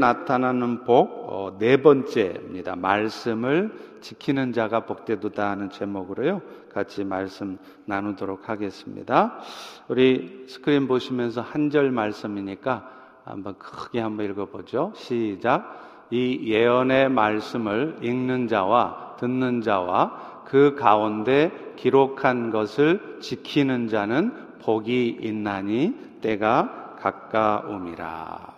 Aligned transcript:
나타나는 0.00 0.84
복 0.84 1.26
어, 1.28 1.56
네 1.58 1.82
번째입니다. 1.82 2.76
말씀을 2.76 3.72
지키는 4.00 4.52
자가 4.52 4.86
복되도다 4.86 5.50
하는 5.50 5.70
제목으로요. 5.70 6.40
같이 6.72 7.02
말씀 7.02 7.58
나누도록 7.84 8.48
하겠습니다. 8.48 9.40
우리 9.88 10.44
스크린 10.48 10.86
보시면서 10.86 11.40
한 11.40 11.70
절 11.70 11.90
말씀이니까 11.90 12.88
한번 13.24 13.58
크게 13.58 13.98
한번 13.98 14.26
읽어보죠. 14.26 14.92
시작. 14.94 16.06
이 16.10 16.44
예언의 16.46 17.08
말씀을 17.08 17.96
읽는 18.00 18.46
자와 18.46 19.16
듣는 19.18 19.62
자와 19.62 20.44
그 20.46 20.76
가운데 20.76 21.50
기록한 21.74 22.50
것을 22.50 23.18
지키는 23.20 23.88
자는 23.88 24.32
복이 24.62 25.18
있나니 25.22 26.20
때가 26.20 26.94
가까움이라. 27.00 28.57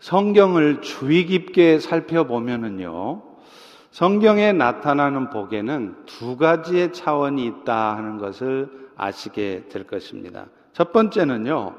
성경을 0.00 0.80
주의 0.80 1.26
깊게 1.26 1.78
살펴보면은요, 1.78 3.22
성경에 3.90 4.52
나타나는 4.52 5.30
복에는 5.30 6.06
두 6.06 6.36
가지의 6.36 6.92
차원이 6.92 7.44
있다 7.46 7.96
하는 7.96 8.18
것을 8.18 8.68
아시게 8.96 9.66
될 9.68 9.86
것입니다. 9.86 10.46
첫 10.72 10.92
번째는요, 10.92 11.74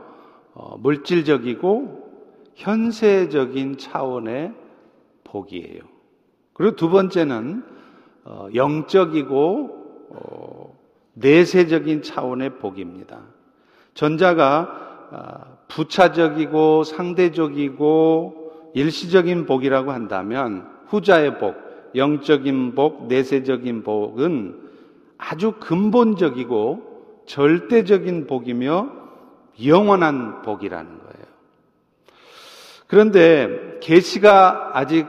어, 0.54 0.78
물질적이고 0.78 2.12
현세적인 2.56 3.78
차원의 3.78 4.54
복이에요. 5.24 5.82
그리고 6.54 6.76
두 6.76 6.90
번째는 6.90 7.64
어, 8.26 8.48
영적이고 8.54 10.10
어, 10.12 10.78
내세적인 11.14 12.04
차원의 12.04 12.60
복입니다. 12.60 13.22
전자가 13.96 14.90
아, 15.12 15.58
부차적이고 15.76 16.84
상대적이고 16.84 18.72
일시적인 18.74 19.46
복이라고 19.46 19.92
한다면 19.92 20.68
후자의 20.88 21.38
복, 21.40 21.56
영적인 21.96 22.76
복, 22.76 23.08
내세적인 23.08 23.84
복은 23.84 24.56
아주 25.18 25.54
근본적이고 25.60 27.24
절대적인 27.26 28.28
복이며 28.28 28.90
영원한 29.66 30.42
복이라는 30.42 30.90
거예요. 30.90 31.26
그런데 32.88 33.78
계시가 33.82 34.72
아직 34.74 35.08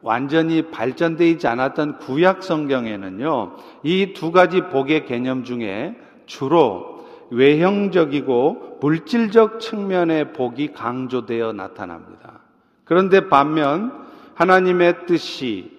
완전히 0.00 0.70
발전되어 0.70 1.26
있지 1.26 1.46
않았던 1.46 1.98
구약 1.98 2.42
성경에는요, 2.42 3.56
이 3.82 4.14
두 4.14 4.30
가지 4.32 4.60
복의 4.62 5.06
개념 5.06 5.44
중에 5.44 5.96
주로 6.26 6.97
외형적이고 7.30 8.78
물질적 8.80 9.60
측면의 9.60 10.32
복이 10.32 10.72
강조되어 10.72 11.52
나타납니다. 11.52 12.40
그런데 12.84 13.28
반면 13.28 13.92
하나님의 14.34 15.06
뜻이 15.06 15.76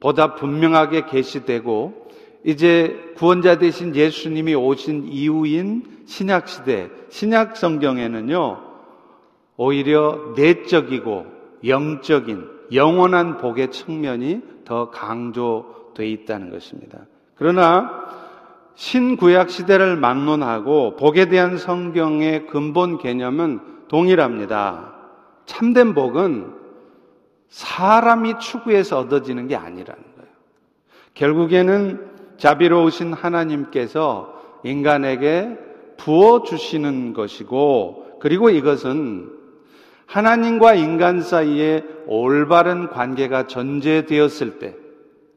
보다 0.00 0.34
분명하게 0.34 1.06
계시되고 1.06 2.10
이제 2.44 3.12
구원자 3.16 3.58
되신 3.58 3.94
예수님이 3.94 4.54
오신 4.54 5.08
이후인 5.08 6.02
신약 6.06 6.48
시대, 6.48 6.90
신약 7.08 7.56
성경에는요, 7.56 8.60
오히려 9.56 10.34
내적이고 10.36 11.26
영적인 11.64 12.48
영원한 12.72 13.38
복의 13.38 13.70
측면이 13.70 14.42
더 14.64 14.90
강조되어 14.90 16.04
있다는 16.04 16.50
것입니다. 16.50 17.00
그러나 17.36 18.21
신구약 18.74 19.50
시대를 19.50 19.96
막론하고 19.96 20.96
복에 20.96 21.26
대한 21.26 21.58
성경의 21.58 22.46
근본 22.46 22.98
개념은 22.98 23.60
동일합니다. 23.88 24.94
참된 25.46 25.94
복은 25.94 26.52
사람이 27.48 28.38
추구해서 28.38 28.98
얻어지는 28.98 29.46
게 29.48 29.56
아니라는 29.56 30.02
거예요. 30.02 30.30
결국에는 31.14 32.10
자비로우신 32.38 33.12
하나님께서 33.12 34.40
인간에게 34.64 35.58
부어주시는 35.98 37.12
것이고, 37.12 38.18
그리고 38.20 38.48
이것은 38.50 39.30
하나님과 40.06 40.74
인간 40.74 41.20
사이에 41.20 41.84
올바른 42.06 42.88
관계가 42.88 43.46
전제되었을 43.46 44.58
때, 44.58 44.76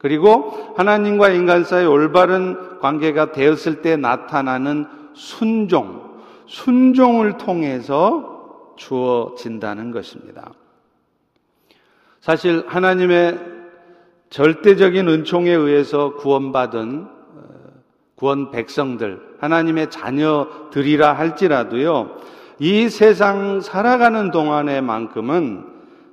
그리고 0.06 0.72
하나님과 0.78 1.30
인간 1.30 1.64
사이 1.64 1.84
올바른 1.84 2.78
관계가 2.80 3.32
되었을 3.32 3.82
때 3.82 3.98
나타나는 3.98 4.86
순종, 5.16 6.20
순종을 6.46 7.40
통해서 7.40 8.76
주어진다는 8.78 9.90
것입니다. 9.90 10.52
사실 12.22 12.64
하나님의 12.68 13.40
절대적인 14.30 15.08
은총에 15.08 15.50
의해서 15.50 16.14
구원받은 16.18 17.08
어, 17.08 17.44
구원 18.14 18.52
백성들, 18.52 19.38
하나님의 19.40 19.90
자녀들이라 19.90 21.14
할지라도요, 21.14 22.16
이 22.60 22.90
세상 22.90 23.60
살아가는 23.60 24.30
동안에만큼은 24.30 25.66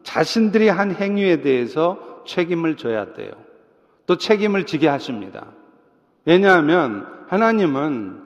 자신들이 0.03 0.71
한 0.71 0.95
행위에 0.95 1.43
대해서 1.43 2.23
책임을 2.27 2.79
져야 2.79 3.13
돼요. 3.13 3.42
또 4.13 4.19
책임을 4.19 4.67
지게 4.67 4.89
하십니다. 4.89 5.47
왜냐하면 6.27 7.07
하나님은 7.29 8.21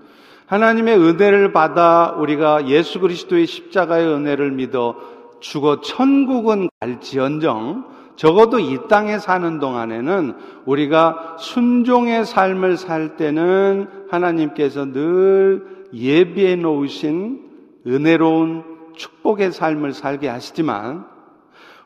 하나님의 0.46 0.98
은혜를 0.98 1.52
받아 1.52 2.16
우리가 2.18 2.66
예수 2.66 2.98
그리스도의 2.98 3.46
십자가의 3.46 4.04
은혜를 4.08 4.50
믿어 4.50 4.96
죽어 5.38 5.80
천국은 5.82 6.68
갈지언정 6.80 7.84
적어도 8.16 8.58
이 8.58 8.88
땅에 8.88 9.20
사는 9.20 9.60
동안에는 9.60 10.34
우리가 10.64 11.36
순종의 11.38 12.24
삶을 12.24 12.78
살 12.78 13.16
때는 13.16 13.88
하나님께서 14.10 14.86
늘 14.86 15.86
예비해 15.94 16.56
놓으신 16.56 17.42
은혜로운 17.86 18.64
축복의 18.96 19.52
삶을 19.52 19.92
살게 19.92 20.26
하시지만 20.26 21.06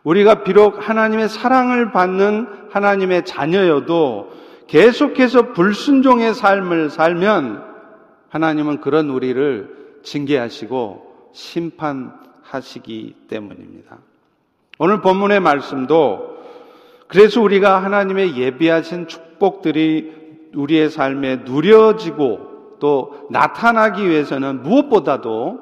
우리가 0.04 0.42
비록 0.42 0.88
하나님의 0.88 1.28
사랑을 1.28 1.92
받는 1.92 2.46
하나님의 2.70 3.24
자녀여도 3.24 4.30
계속해서 4.66 5.52
불순종의 5.52 6.34
삶을 6.34 6.90
살면 6.90 7.64
하나님은 8.28 8.80
그런 8.80 9.10
우리를 9.10 10.00
징계하시고 10.02 11.30
심판하시기 11.32 13.16
때문입니다. 13.28 13.98
오늘 14.78 15.00
본문의 15.00 15.40
말씀도 15.40 16.38
그래서 17.08 17.42
우리가 17.42 17.82
하나님의 17.82 18.38
예비하신 18.38 19.08
축복들이 19.08 20.20
우리의 20.54 20.90
삶에 20.90 21.42
누려지고 21.44 22.78
또 22.78 23.26
나타나기 23.30 24.08
위해서는 24.08 24.62
무엇보다도 24.62 25.60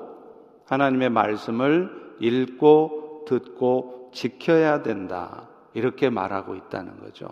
하나님의 0.66 1.10
말씀을 1.10 1.91
읽고 2.21 3.25
듣고 3.27 3.97
지켜야 4.12 4.82
된다. 4.82 5.48
이렇게 5.74 6.10
말하고 6.10 6.54
있다는 6.54 7.00
거죠. 7.00 7.28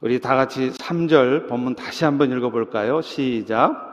우리 0.00 0.20
다 0.20 0.36
같이 0.36 0.70
3절 0.70 1.48
본문 1.48 1.74
다시 1.74 2.04
한번 2.04 2.30
읽어볼까요? 2.30 3.00
시작. 3.00 3.88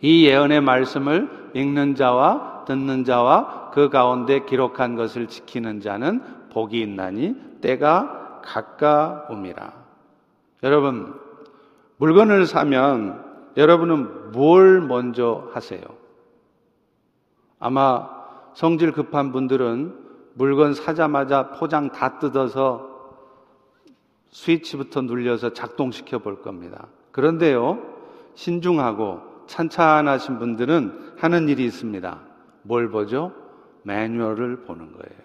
이 0.00 0.26
예언의 0.26 0.60
말씀을 0.60 1.50
읽는 1.54 1.94
자와 1.94 2.64
듣는 2.66 3.04
자와 3.04 3.70
그 3.72 3.88
가운데 3.88 4.44
기록한 4.44 4.96
것을 4.96 5.28
지키는 5.28 5.80
자는 5.80 6.22
복이 6.50 6.80
있나니 6.80 7.60
때가 7.60 8.40
가까움이라. 8.44 9.72
여러분, 10.64 11.14
물건을 11.98 12.46
사면 12.46 13.24
여러분은 13.56 14.32
뭘 14.32 14.80
먼저 14.80 15.48
하세요? 15.52 15.80
아마 17.60 18.08
성질 18.54 18.92
급한 18.92 19.30
분들은 19.30 19.96
물건 20.34 20.74
사자마자 20.74 21.50
포장 21.50 21.90
다 21.90 22.18
뜯어서 22.18 22.90
스위치부터 24.30 25.02
눌려서 25.02 25.52
작동시켜 25.52 26.18
볼 26.18 26.42
겁니다. 26.42 26.86
그런데요, 27.10 27.78
신중하고 28.34 29.20
찬찬하신 29.46 30.38
분들은 30.38 31.14
하는 31.18 31.48
일이 31.48 31.64
있습니다. 31.64 32.18
뭘 32.62 32.90
보죠? 32.90 33.32
매뉴얼을 33.82 34.62
보는 34.64 34.92
거예요. 34.92 35.22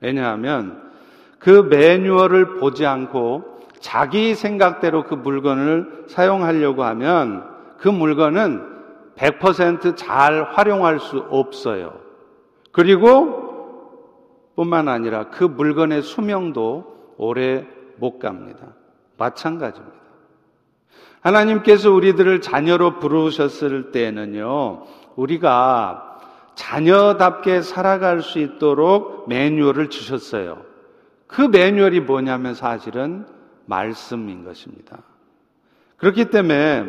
왜냐하면 0.00 0.90
그 1.38 1.50
매뉴얼을 1.50 2.58
보지 2.58 2.86
않고 2.86 3.60
자기 3.80 4.34
생각대로 4.34 5.04
그 5.04 5.14
물건을 5.14 6.04
사용하려고 6.08 6.84
하면 6.84 7.44
그 7.78 7.88
물건은 7.88 8.68
100%잘 9.16 10.44
활용할 10.52 11.00
수 11.00 11.18
없어요. 11.30 11.98
그리고 12.72 13.39
뿐만 14.60 14.88
아니라 14.88 15.30
그 15.30 15.44
물건의 15.44 16.02
수명도 16.02 17.14
오래 17.16 17.66
못 17.96 18.18
갑니다. 18.18 18.66
마찬가지입니다. 19.16 19.96
하나님께서 21.22 21.90
우리들을 21.90 22.42
자녀로 22.42 22.98
부르셨을 22.98 23.90
때는요, 23.90 24.84
우리가 25.16 26.18
자녀답게 26.56 27.62
살아갈 27.62 28.20
수 28.20 28.38
있도록 28.38 29.30
매뉴얼을 29.30 29.88
주셨어요. 29.88 30.62
그 31.26 31.40
매뉴얼이 31.40 32.00
뭐냐면 32.00 32.52
사실은 32.54 33.24
말씀인 33.64 34.44
것입니다. 34.44 34.98
그렇기 35.96 36.26
때문에 36.26 36.84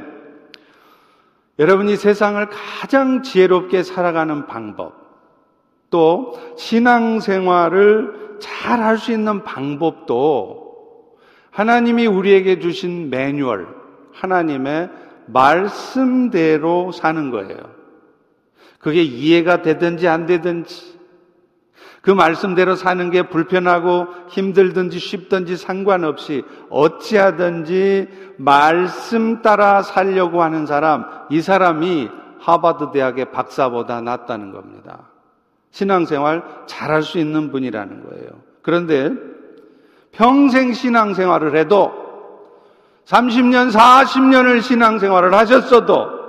여러분이 1.58 1.96
세상을 1.96 2.46
가장 2.50 3.22
지혜롭게 3.24 3.84
살아가는 3.84 4.46
방법, 4.46 5.01
또 5.92 6.40
신앙생활을 6.58 8.40
잘 8.40 8.82
할 8.82 8.98
수 8.98 9.12
있는 9.12 9.44
방법도 9.44 10.62
하나님이 11.52 12.08
우리에게 12.08 12.60
주신 12.60 13.12
매뉴얼, 13.12 13.68
하나님의 14.14 14.90
말씀대로 15.28 16.92
사는 16.92 17.30
거예요. 17.30 17.58
그게 18.80 19.04
이해가 19.04 19.62
되든지 19.62 20.08
안 20.08 20.26
되든지, 20.26 21.00
그 22.02 22.10
말씀대로 22.10 22.76
사는 22.76 23.12
게 23.12 23.30
불편하고 23.30 24.08
힘들든지 24.30 24.98
쉽든지 24.98 25.56
상관없이 25.56 26.44
어찌하든지 26.72 28.08
말씀 28.38 29.44
따라 29.44 29.84
살려고 29.84 30.42
하는 30.42 30.66
사람, 30.66 31.06
이 31.30 31.42
사람이 31.42 32.10
하버드 32.40 32.92
대학의 32.92 33.32
박사보다 33.32 34.02
낫다는 34.02 34.52
겁니다. 34.52 35.10
신앙생활 35.72 36.44
잘할 36.68 37.02
수 37.02 37.18
있는 37.18 37.52
분이라는 37.52 38.10
거예요. 38.10 38.30
그런데 38.62 39.12
평생 40.12 40.74
신앙생활을 40.74 41.56
해도 41.56 41.92
30년, 43.06 43.72
40년을 43.72 44.62
신앙생활을 44.62 45.34
하셨어도 45.34 46.22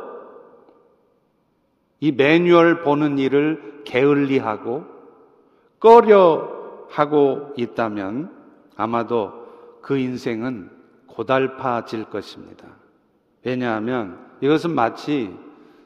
이 2.00 2.12
매뉴얼 2.12 2.82
보는 2.82 3.18
일을 3.18 3.82
게을리하고 3.84 4.84
꺼려 5.78 6.48
하고 6.90 7.52
있다면 7.56 8.30
아마도 8.76 9.32
그 9.82 9.98
인생은 9.98 10.70
고달파질 11.06 12.04
것입니다. 12.04 12.66
왜냐하면 13.44 14.18
이것은 14.40 14.74
마치 14.74 15.36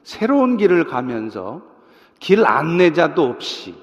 새로운 0.03 0.57
길을 0.57 0.85
가면서 0.85 1.63
길 2.19 2.47
안내자도 2.47 3.23
없이 3.23 3.75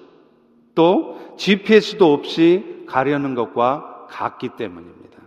또 0.76 1.36
GPS도 1.38 2.14
없이 2.14 2.86
가려는 2.88 3.36
것과 3.36 4.08
같기 4.10 4.50
때문입니다. 4.58 5.20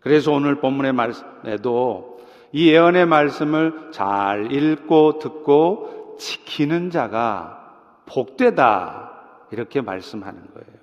그래서 0.00 0.32
오늘 0.32 0.60
본문의 0.60 0.92
말씀에도 0.92 2.20
이 2.52 2.68
예언의 2.68 3.06
말씀을 3.06 3.90
잘 3.92 4.52
읽고 4.52 5.18
듣고 5.18 6.16
지키는 6.18 6.90
자가 6.90 7.74
복되다 8.06 9.12
이렇게 9.50 9.80
말씀하는 9.80 10.40
거예요. 10.54 10.78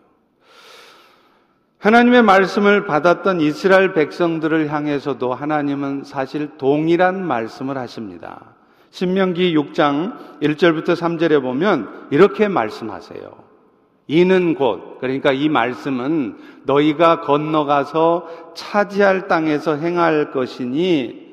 하나님의 1.79 2.23
말씀을 2.23 2.85
받았던 2.85 3.41
이스라엘 3.41 3.93
백성들을 3.93 4.71
향해서도 4.71 5.33
하나님은 5.33 6.03
사실 6.03 6.57
동일한 6.57 7.23
말씀을 7.23 7.77
하십니다. 7.77 8.55
신명기 8.95 9.53
6장 9.57 10.39
1절부터 10.41 10.95
3절에 10.95 11.41
보면 11.41 12.07
이렇게 12.11 12.47
말씀하세요. 12.47 13.29
이는 14.07 14.55
곧, 14.55 14.99
그러니까 15.01 15.33
이 15.33 15.49
말씀은 15.49 16.37
너희가 16.63 17.19
건너가서 17.19 18.53
차지할 18.55 19.27
땅에서 19.27 19.75
행할 19.75 20.31
것이니 20.31 21.25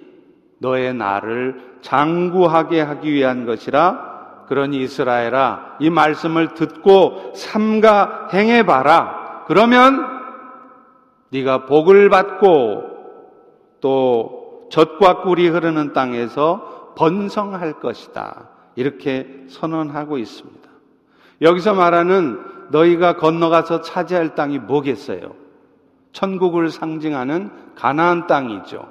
너의 0.58 0.92
나를 0.92 1.78
장구하게 1.82 2.80
하기 2.80 3.12
위한 3.12 3.46
것이라 3.46 4.46
그러니 4.48 4.78
이스라엘아 4.82 5.76
이 5.78 5.88
말씀을 5.88 6.54
듣고 6.54 7.32
삼가 7.36 8.30
행해 8.34 8.66
봐라. 8.66 9.44
그러면 9.46 10.04
네가 11.30 11.66
복을 11.66 12.10
받고 12.10 12.82
또 13.80 14.66
젖과 14.72 15.22
꿀이 15.22 15.46
흐르는 15.46 15.92
땅에서 15.92 16.81
번성할 16.94 17.80
것이다. 17.80 18.48
이렇게 18.74 19.44
선언하고 19.48 20.18
있습니다. 20.18 20.70
여기서 21.40 21.74
말하는 21.74 22.40
너희가 22.70 23.16
건너가서 23.16 23.82
차지할 23.82 24.34
땅이 24.34 24.60
뭐겠어요? 24.60 25.34
천국을 26.12 26.70
상징하는 26.70 27.50
가나안 27.74 28.26
땅이죠. 28.26 28.86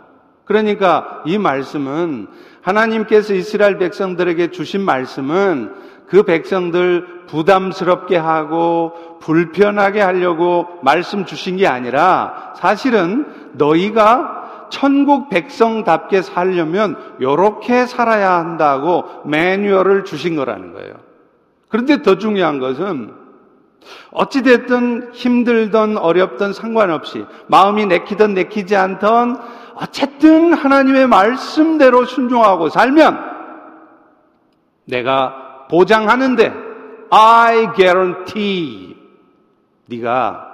그러니까 0.45 1.21
이 1.25 1.37
말씀은 1.37 2.27
하나님께서 2.61 3.33
이스라엘 3.33 3.77
백성들에게 3.77 4.51
주신 4.51 4.81
말씀은 4.81 5.73
그 6.07 6.23
백성들 6.23 7.27
부담스럽게 7.27 8.17
하고 8.17 8.91
불편하게 9.21 10.01
하려고 10.01 10.67
말씀 10.83 11.25
주신 11.25 11.55
게 11.55 11.67
아니라 11.67 12.53
사실은 12.57 13.25
너희가 13.53 14.40
천국 14.71 15.29
백성답게 15.29 16.23
살려면 16.23 16.97
이렇게 17.19 17.85
살아야 17.85 18.39
한다고 18.39 19.03
매뉴얼을 19.25 20.05
주신 20.05 20.35
거라는 20.35 20.73
거예요. 20.73 20.95
그런데 21.69 22.01
더 22.01 22.17
중요한 22.17 22.59
것은 22.59 23.13
어찌됐든 24.11 25.11
힘들던 25.13 25.97
어렵던 25.97 26.53
상관없이 26.53 27.25
마음이 27.47 27.85
내키든 27.85 28.33
내키지 28.33 28.75
않던 28.75 29.37
어쨌든 29.75 30.53
하나님의 30.53 31.07
말씀대로 31.07 32.05
순종하고 32.05 32.69
살면 32.69 33.19
내가 34.85 35.67
보장하는데 35.69 36.53
I 37.09 37.73
guarantee 37.75 38.95
네가 39.87 40.47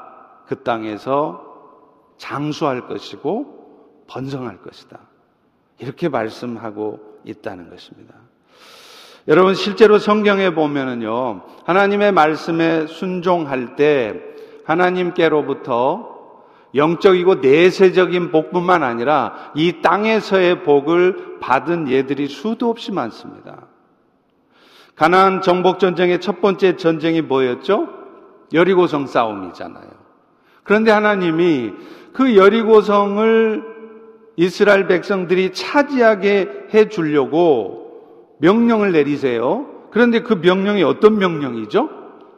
그 0.48 0.64
땅에서 0.64 1.44
장수할 2.18 2.88
것이고 2.88 3.57
번성할 4.08 4.62
것이다. 4.62 5.00
이렇게 5.80 6.10
말씀하고 6.10 7.00
있다는 7.24 7.70
것입니다. 7.70 8.14
여러분 9.28 9.56
실제로 9.56 10.00
성경에 10.00 10.52
보면은요. 10.52 11.42
하나님의 11.66 12.14
말씀에 12.14 12.88
순종할 12.88 13.76
때 13.76 14.22
하나님께로부터 14.64 16.16
영적이고 16.76 17.36
내세적인 17.36 18.32
복뿐만 18.32 18.84
아니라 18.84 19.52
이 19.56 19.82
땅에서의 19.82 20.64
복을 20.64 21.40
받은 21.40 21.90
예들이 21.90 22.28
수도 22.28 22.70
없이 22.70 22.92
많습니다. 22.92 23.68
가나안 24.96 25.42
정복 25.42 25.80
전쟁의 25.80 26.22
첫 26.22 26.42
번째 26.42 26.76
전쟁이 26.76 27.22
뭐였죠? 27.22 27.88
여리고성 28.54 29.08
싸움이잖아요. 29.08 29.90
그런데 30.64 30.92
하나님이 30.92 31.74
그 32.14 32.36
여리고성을 32.36 33.77
이스라엘 34.38 34.88
백성들이 34.88 35.52
차지하게 35.52 36.68
해 36.74 36.90
주려고 36.90 38.38
명령을 38.40 38.92
내리세요. 38.92 39.68
그런데 39.92 40.22
그 40.22 40.36
명령이 40.36 40.84
어떤 40.84 41.18
명령이죠? 41.18 41.90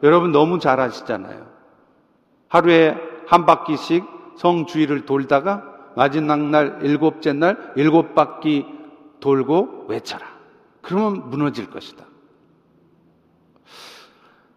여러분 0.02 0.32
너무 0.32 0.58
잘 0.58 0.80
아시잖아요. 0.80 1.46
하루에 2.48 2.96
한 3.26 3.44
바퀴씩 3.44 4.02
성 4.36 4.66
주위를 4.66 5.04
돌다가 5.04 5.62
마지막 5.94 6.40
날 6.40 6.78
일곱째 6.82 7.34
날 7.34 7.72
일곱 7.76 8.14
바퀴 8.14 8.64
돌고 9.20 9.84
외쳐라. 9.88 10.26
그러면 10.80 11.28
무너질 11.28 11.68
것이다. 11.68 12.06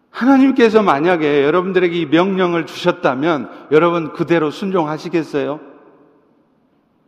하나님께서 0.08 0.82
만약에 0.82 1.44
여러분들에게 1.44 1.94
이 1.94 2.06
명령을 2.06 2.64
주셨다면 2.64 3.68
여러분 3.70 4.12
그대로 4.14 4.50
순종하시겠어요? 4.50 5.73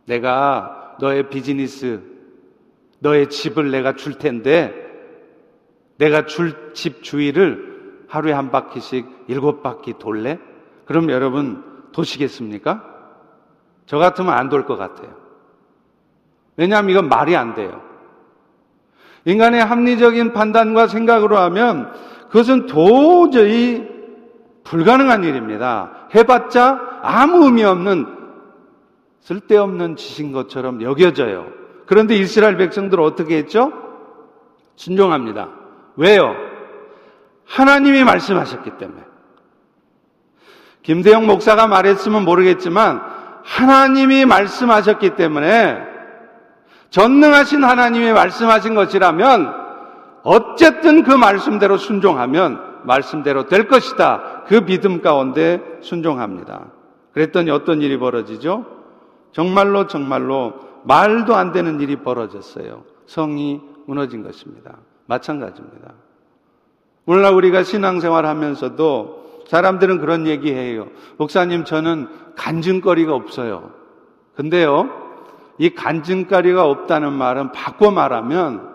내가 0.07 0.95
너의 0.99 1.29
비즈니스, 1.29 2.01
너의 2.99 3.29
집을 3.29 3.69
내가 3.69 3.93
줄 3.93 4.17
텐데 4.17 4.73
내가 5.97 6.25
줄 6.25 6.73
집 6.73 7.03
주위를 7.03 8.05
하루에 8.07 8.31
한 8.31 8.51
바퀴씩 8.51 9.05
일곱 9.27 9.63
바퀴 9.63 9.93
돌래? 9.97 10.39
그럼 10.85 11.09
여러분 11.09 11.63
도시겠습니까? 11.91 12.83
저 13.85 13.97
같으면 13.97 14.33
안 14.33 14.49
돌 14.49 14.65
것 14.65 14.77
같아요. 14.77 15.15
왜냐하면 16.55 16.91
이건 16.91 17.09
말이 17.09 17.35
안 17.35 17.53
돼요. 17.55 17.81
인간의 19.25 19.63
합리적인 19.63 20.33
판단과 20.33 20.87
생각으로 20.87 21.37
하면 21.37 21.91
그것은 22.27 22.67
도저히 22.67 23.87
불가능한 24.63 25.23
일입니다. 25.23 26.07
해봤자 26.15 26.99
아무 27.01 27.45
의미 27.45 27.63
없는 27.63 28.16
쓸데없는 29.27 29.97
짓인 29.97 30.31
것처럼 30.31 30.81
여겨져요. 30.81 31.47
그런데 31.85 32.15
이스라엘 32.15 32.55
백성들 32.55 33.01
어떻게 33.01 33.35
했죠? 33.35 33.73
순종합니다. 34.77 35.49
왜요? 35.97 36.33
하나님이 37.45 38.05
말씀하셨기 38.05 38.77
때문에. 38.77 39.01
김대영 40.81 41.25
목사가 41.25 41.67
말했으면 41.67 42.23
모르겠지만 42.23 43.01
하나님이 43.43 44.23
말씀하셨기 44.23 45.15
때문에 45.17 45.77
전능하신 46.89 47.65
하나님이 47.65 48.13
말씀하신 48.13 48.75
것이라면 48.75 49.53
어쨌든 50.23 51.03
그 51.03 51.11
말씀대로 51.11 51.77
순종하면 51.77 52.61
말씀대로 52.83 53.47
될 53.47 53.67
것이다. 53.67 54.43
그 54.47 54.63
믿음 54.63 55.01
가운데 55.01 55.61
순종합니다. 55.81 56.67
그랬더니 57.11 57.51
어떤 57.51 57.81
일이 57.81 57.97
벌어지죠? 57.97 58.76
정말로 59.37 59.85
정말로 59.85 60.55
말도 60.85 61.35
안 61.35 61.51
되는 61.51 61.79
일이 61.79 61.97
벌어졌어요. 61.97 62.81
성이 63.05 63.61
무너진 63.85 64.23
것입니다. 64.23 64.77
마찬가지입니다. 65.05 65.93
오늘날 67.05 67.35
우리가 67.35 67.61
신앙생활 67.61 68.25
하면서도 68.25 69.43
사람들은 69.45 69.99
그런 69.99 70.25
얘기 70.25 70.51
해요. 70.51 70.87
목사님, 71.17 71.65
저는 71.65 72.07
간증거리가 72.35 73.13
없어요. 73.13 73.69
근데요, 74.35 74.89
이 75.59 75.69
간증거리가 75.69 76.65
없다는 76.65 77.13
말은 77.13 77.51
바꿔 77.51 77.91
말하면 77.91 78.73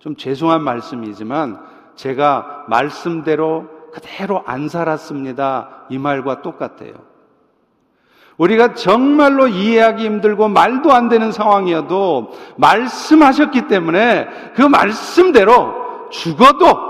좀 0.00 0.16
죄송한 0.16 0.62
말씀이지만 0.62 1.64
제가 1.94 2.66
말씀대로 2.68 3.68
그대로 3.94 4.42
안 4.44 4.68
살았습니다. 4.68 5.86
이 5.88 5.96
말과 5.96 6.42
똑같아요. 6.42 6.92
우리가 8.38 8.74
정말로 8.74 9.48
이해하기 9.48 10.04
힘들고 10.04 10.48
말도 10.48 10.92
안 10.92 11.08
되는 11.08 11.32
상황이어도 11.32 12.30
말씀하셨기 12.56 13.66
때문에 13.66 14.28
그 14.54 14.62
말씀대로 14.62 16.08
죽어도 16.10 16.88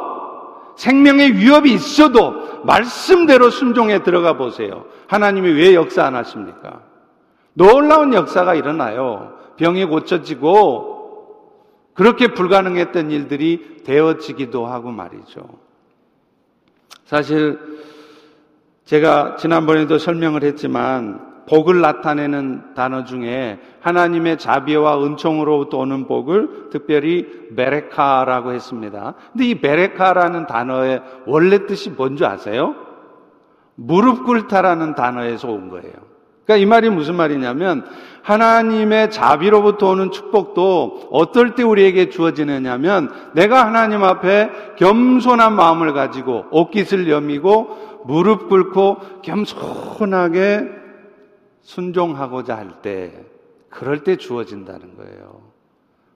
생명의 0.76 1.37
위협이 1.37 1.73
있어도 1.73 2.62
말씀대로 2.64 3.50
순종에 3.50 4.02
들어가 4.02 4.37
보세요. 4.37 4.85
하나님이 5.09 5.50
왜 5.52 5.75
역사 5.75 6.05
안 6.05 6.14
하십니까? 6.14 6.83
놀라운 7.55 8.12
역사가 8.12 8.55
일어나요. 8.55 9.33
병이 9.57 9.87
고쳐지고 9.87 10.97
그렇게 11.95 12.28
불가능했던 12.28 13.11
일들이 13.11 13.83
되어지기도 13.85 14.67
하고 14.67 14.93
말이죠. 14.93 15.49
사실 17.07 17.59
제가 18.85 19.37
지난번에도 19.37 19.99
설명을 19.99 20.45
했지만 20.45 21.27
복을 21.49 21.81
나타내는 21.81 22.75
단어 22.75 23.05
중에 23.05 23.59
하나님의 23.81 24.38
자비와 24.38 25.02
은총으로부터 25.02 25.78
오는 25.78 26.07
복을 26.07 26.69
특별히 26.71 27.26
베레카라고 27.57 28.52
했습니다. 28.52 29.14
근데 29.33 29.47
이 29.47 29.61
베레카라는 29.61 30.47
단어의 30.47 31.00
원래 31.26 31.67
뜻이 31.67 31.90
뭔지 31.90 32.25
아세요? 32.25 32.75
무릎 33.75 34.25
꿇다라는 34.25 34.95
단어에서 34.95 35.49
온 35.49 35.71
거예요. 35.71 35.93
그러니까 36.45 36.57
이 36.62 36.67
말이 36.67 36.90
무슨 36.90 37.14
말이냐면 37.14 37.85
하나님의 38.23 39.11
자비로부터 39.11 39.90
오는 39.90 40.11
축복도 40.11 41.09
어떨 41.12 41.55
때 41.55 41.62
우리에게 41.62 42.09
주어지느냐면 42.11 43.11
내가 43.33 43.67
하나님 43.67 44.02
앞에 44.02 44.50
겸손한 44.76 45.55
마음을 45.55 45.93
가지고 45.93 46.45
옷깃을 46.50 47.09
여미고 47.11 48.02
무릎 48.07 48.49
꿇고 48.49 48.97
겸손하게 49.23 50.77
순종하고자 51.68 52.56
할 52.56 52.80
때, 52.80 53.12
그럴 53.68 54.02
때 54.02 54.16
주어진다는 54.16 54.96
거예요. 54.96 55.42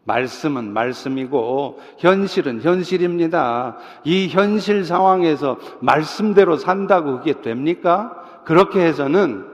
말씀은 0.04 0.72
말씀이고, 0.72 1.78
현실은 1.98 2.62
현실입니다. 2.62 3.76
이 4.02 4.28
현실 4.28 4.86
상황에서 4.86 5.58
말씀대로 5.80 6.56
산다고 6.56 7.18
그게 7.18 7.42
됩니까? 7.42 8.40
그렇게 8.46 8.80
해서는 8.80 9.46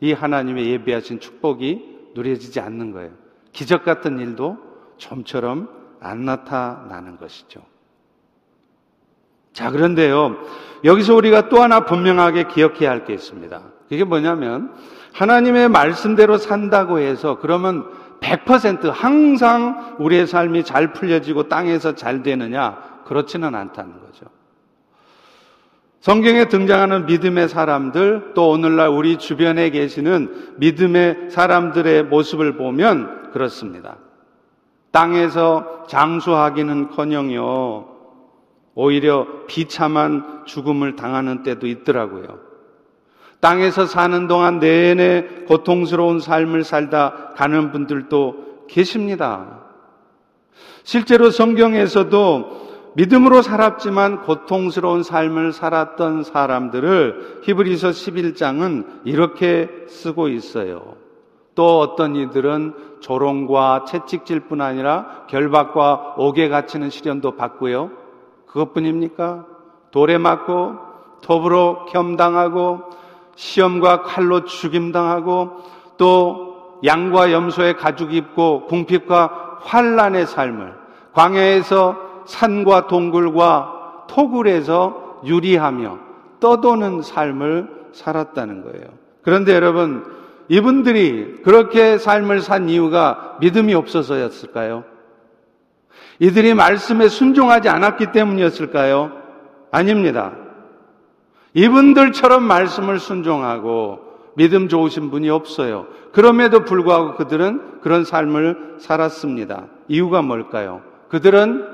이 0.00 0.12
하나님의 0.12 0.70
예비하신 0.70 1.18
축복이 1.18 2.12
누려지지 2.14 2.60
않는 2.60 2.92
거예요. 2.92 3.10
기적 3.50 3.84
같은 3.84 4.20
일도 4.20 4.56
좀처럼 4.98 5.68
안 6.00 6.26
나타나는 6.26 7.16
것이죠. 7.16 7.60
자, 9.52 9.72
그런데요. 9.72 10.36
여기서 10.84 11.16
우리가 11.16 11.48
또 11.48 11.60
하나 11.60 11.84
분명하게 11.84 12.44
기억해야 12.44 12.90
할 12.90 13.04
게 13.04 13.14
있습니다. 13.14 13.60
그게 13.88 14.04
뭐냐면 14.04 14.72
하나님의 15.18 15.68
말씀대로 15.68 16.38
산다고 16.38 17.00
해서 17.00 17.38
그러면 17.40 17.90
100% 18.20 18.90
항상 18.92 19.96
우리의 19.98 20.28
삶이 20.28 20.62
잘 20.62 20.92
풀려지고 20.92 21.48
땅에서 21.48 21.96
잘 21.96 22.22
되느냐? 22.22 22.78
그렇지는 23.04 23.56
않다는 23.56 24.00
거죠. 24.00 24.26
성경에 25.98 26.44
등장하는 26.44 27.06
믿음의 27.06 27.48
사람들, 27.48 28.32
또 28.34 28.50
오늘날 28.50 28.88
우리 28.88 29.18
주변에 29.18 29.70
계시는 29.70 30.54
믿음의 30.58 31.30
사람들의 31.30 32.04
모습을 32.04 32.56
보면 32.56 33.32
그렇습니다. 33.32 33.96
땅에서 34.92 35.84
장수하기는 35.88 36.90
커녕요, 36.90 37.88
오히려 38.76 39.26
비참한 39.48 40.44
죽음을 40.44 40.94
당하는 40.94 41.42
때도 41.42 41.66
있더라고요. 41.66 42.47
땅에서 43.40 43.86
사는 43.86 44.26
동안 44.26 44.58
내내 44.58 45.44
고통스러운 45.46 46.20
삶을 46.20 46.64
살다 46.64 47.34
가는 47.36 47.70
분들도 47.72 48.66
계십니다. 48.68 49.60
실제로 50.82 51.30
성경에서도 51.30 52.68
믿음으로 52.94 53.42
살았지만 53.42 54.22
고통스러운 54.22 55.02
삶을 55.02 55.52
살았던 55.52 56.24
사람들을 56.24 57.42
히브리서 57.44 57.90
11장은 57.90 59.02
이렇게 59.04 59.68
쓰고 59.86 60.28
있어요. 60.28 60.96
또 61.54 61.80
어떤 61.80 62.16
이들은 62.16 62.74
조롱과 63.00 63.84
채찍질 63.86 64.40
뿐 64.40 64.60
아니라 64.60 65.24
결박과 65.28 66.14
옥에 66.16 66.48
갇히는 66.48 66.90
시련도 66.90 67.36
받고요. 67.36 67.90
그것뿐입니까? 68.46 69.46
돌에 69.90 70.18
맞고 70.18 70.76
톱으로 71.22 71.86
겸당하고 71.86 72.82
시험과 73.38 74.02
칼로 74.02 74.44
죽임당하고 74.44 75.62
또 75.96 76.80
양과 76.84 77.30
염소의 77.32 77.76
가죽 77.76 78.12
입고 78.12 78.66
궁핍과 78.66 79.60
환란의 79.60 80.26
삶을 80.26 80.74
광야에서 81.12 81.96
산과 82.26 82.88
동굴과 82.88 84.06
토굴에서 84.08 85.20
유리하며 85.24 85.98
떠도는 86.40 87.02
삶을 87.02 87.68
살았다는 87.92 88.62
거예요. 88.62 88.86
그런데 89.22 89.54
여러분, 89.54 90.04
이분들이 90.48 91.42
그렇게 91.44 91.96
삶을 91.96 92.40
산 92.40 92.68
이유가 92.68 93.36
믿음이 93.40 93.72
없어서였을까요? 93.74 94.82
이들이 96.18 96.54
말씀에 96.54 97.08
순종하지 97.08 97.68
않았기 97.68 98.10
때문이었을까요? 98.10 99.12
아닙니다. 99.70 100.32
이분들처럼 101.58 102.42
말씀을 102.44 102.98
순종하고 102.98 104.00
믿음 104.34 104.68
좋으신 104.68 105.10
분이 105.10 105.28
없어요. 105.30 105.86
그럼에도 106.12 106.64
불구하고 106.64 107.14
그들은 107.14 107.80
그런 107.80 108.04
삶을 108.04 108.76
살았습니다. 108.78 109.66
이유가 109.88 110.22
뭘까요? 110.22 110.82
그들은 111.08 111.64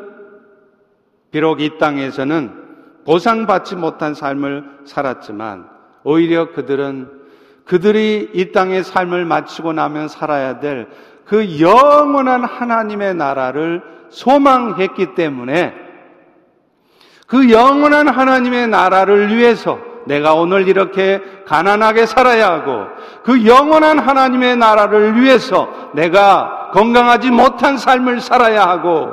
비록 1.30 1.60
이 1.60 1.78
땅에서는 1.78 2.64
보상받지 3.04 3.76
못한 3.76 4.14
삶을 4.14 4.64
살았지만 4.84 5.68
오히려 6.04 6.52
그들은 6.52 7.10
그들이 7.64 8.30
이 8.32 8.52
땅의 8.52 8.84
삶을 8.84 9.24
마치고 9.24 9.72
나면 9.72 10.08
살아야 10.08 10.60
될 10.60 10.88
그 11.24 11.60
영원한 11.60 12.44
하나님의 12.44 13.14
나라를 13.14 13.82
소망했기 14.10 15.14
때문에 15.14 15.74
그 17.26 17.50
영원한 17.50 18.08
하나님의 18.08 18.68
나라를 18.68 19.36
위해서 19.36 19.78
내가 20.06 20.34
오늘 20.34 20.68
이렇게 20.68 21.22
가난하게 21.46 22.06
살아야 22.06 22.50
하고 22.50 22.86
그 23.22 23.46
영원한 23.46 23.98
하나님의 23.98 24.56
나라를 24.56 25.20
위해서 25.20 25.90
내가 25.94 26.70
건강하지 26.72 27.30
못한 27.30 27.78
삶을 27.78 28.20
살아야 28.20 28.68
하고 28.68 29.12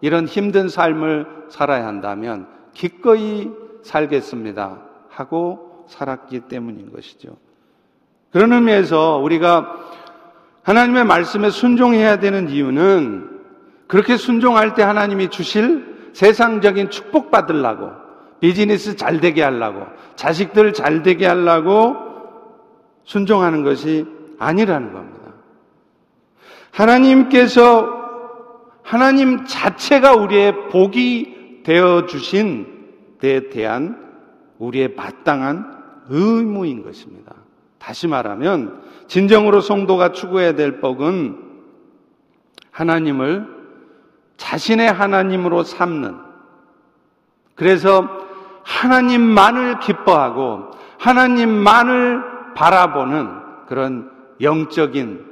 이런 0.00 0.26
힘든 0.26 0.68
삶을 0.68 1.26
살아야 1.48 1.86
한다면 1.86 2.46
기꺼이 2.74 3.50
살겠습니다 3.82 4.78
하고 5.08 5.86
살았기 5.88 6.40
때문인 6.40 6.92
것이죠. 6.92 7.36
그런 8.32 8.52
의미에서 8.52 9.18
우리가 9.18 9.76
하나님의 10.62 11.04
말씀에 11.04 11.50
순종해야 11.50 12.18
되는 12.18 12.48
이유는 12.48 13.30
그렇게 13.86 14.16
순종할 14.16 14.74
때 14.74 14.82
하나님이 14.82 15.28
주실 15.28 15.93
세상적인 16.14 16.90
축복 16.90 17.30
받으려고 17.30 17.90
비즈니스 18.40 18.96
잘 18.96 19.20
되게 19.20 19.42
하려고 19.42 19.86
자식들 20.16 20.72
잘 20.72 21.02
되게 21.02 21.26
하려고 21.26 21.96
순종하는 23.04 23.62
것이 23.62 24.06
아니라는 24.38 24.92
겁니다. 24.92 25.32
하나님께서 26.70 28.04
하나님 28.82 29.44
자체가 29.44 30.14
우리의 30.14 30.68
복이 30.68 31.62
되어 31.64 32.06
주신 32.06 32.66
데 33.18 33.48
대한 33.48 33.98
우리의 34.58 34.94
마땅한 34.94 35.74
의무인 36.10 36.82
것입니다. 36.82 37.34
다시 37.78 38.06
말하면 38.06 38.82
진정으로 39.08 39.60
성도가 39.60 40.12
추구해야 40.12 40.54
될 40.54 40.80
복은 40.80 41.38
하나님을 42.70 43.53
자신의 44.36 44.92
하나님으로 44.92 45.62
삼는 45.62 46.18
그래서 47.54 48.08
하나님만을 48.64 49.80
기뻐하고 49.80 50.70
하나님만을 50.98 52.54
바라보는 52.54 53.66
그런 53.66 54.10
영적인 54.40 55.24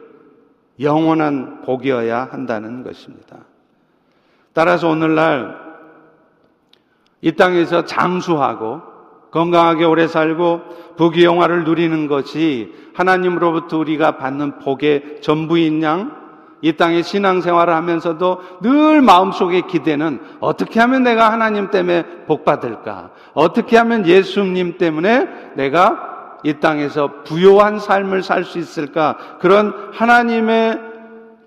영원한 0.81 1.63
복이어야 1.63 2.29
한다는 2.31 2.83
것입니다. 2.83 3.39
따라서 4.53 4.89
오늘날 4.89 5.61
이 7.21 7.33
땅에서 7.33 7.85
장수하고 7.85 8.83
건강하게 9.31 9.85
오래 9.85 10.07
살고 10.07 10.95
부귀영화를 10.97 11.65
누리는 11.65 12.07
것이 12.07 12.73
하나님으로부터 12.95 13.79
우리가 13.79 14.19
받는 14.19 14.59
복의 14.59 15.23
전부인 15.23 15.83
양, 15.83 16.22
이 16.63 16.77
땅에 16.77 17.03
신앙생활을 17.03 17.75
하면서도 17.75 18.41
늘 18.63 19.03
마음속에 19.03 19.63
기대는 19.63 20.21
어떻게 20.41 20.79
하면 20.81 21.03
내가 21.03 21.31
하나님 21.31 21.71
때문에 21.71 22.05
복 22.27 22.45
받을까? 22.45 23.11
어떻게 23.35 23.77
하면 23.77 24.07
예수님 24.07 24.79
때문에 24.79 25.29
내가 25.57 26.39
이 26.45 26.55
땅에서 26.55 27.23
부요한 27.25 27.79
삶을 27.79 28.23
살 28.23 28.45
수 28.45 28.59
있을까? 28.59 29.17
그런 29.41 29.75
하나님의 29.93 30.81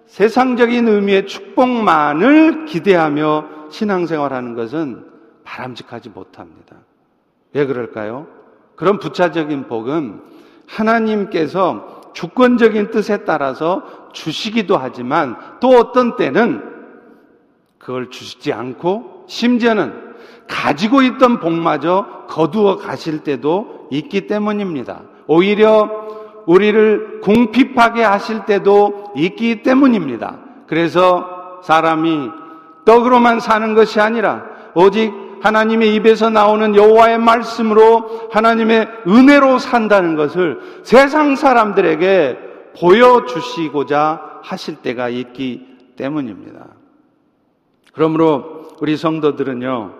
세상적인 0.06 0.88
의미의 0.88 1.28
축복만을 1.28 2.66
기대하며 2.66 3.46
신앙생활하는 3.70 4.54
것은 4.54 5.06
바람직하지 5.44 6.10
못합니다. 6.10 6.76
왜 7.54 7.66
그럴까요? 7.66 8.28
그런 8.76 9.00
부차적인 9.00 9.68
복은 9.68 10.22
하나님께서 10.68 12.12
주권적인 12.14 12.92
뜻에 12.92 13.26
따라서 13.26 14.05
주시기도 14.16 14.78
하지만 14.78 15.36
또 15.60 15.70
어떤 15.70 16.16
때는 16.16 16.64
그걸 17.78 18.10
주시지 18.10 18.52
않고 18.52 19.26
심지어는 19.28 19.94
가지고 20.48 21.04
있던 21.04 21.40
복마저 21.40 22.26
거두어 22.28 22.78
가실 22.78 23.20
때도 23.20 23.88
있기 23.92 24.26
때문입니다. 24.26 25.02
오히려 25.28 25.90
우리를 26.48 27.22
궁핍하게 27.22 28.04
하실 28.04 28.46
때도 28.46 29.14
있기 29.16 29.62
때문입니다. 29.62 30.40
그래서 30.68 31.60
사람이 31.64 32.30
떡으로만 32.86 33.40
사는 33.40 33.74
것이 33.74 34.00
아니라 34.00 34.46
오직 34.76 35.12
하나님의 35.42 35.94
입에서 35.96 36.30
나오는 36.30 36.76
여호와의 36.76 37.20
말씀으로 37.20 38.30
하나님의 38.32 38.88
은혜로 39.08 39.60
산다는 39.60 40.16
것을 40.16 40.60
세상 40.84 41.36
사람들에게 41.36 42.45
보여주시고자 42.80 44.40
하실 44.44 44.78
때가 44.78 45.10
있기 45.10 45.94
때문입니다. 45.96 46.68
그러므로 47.94 48.68
우리 48.82 48.98
성도들은요, 48.98 49.94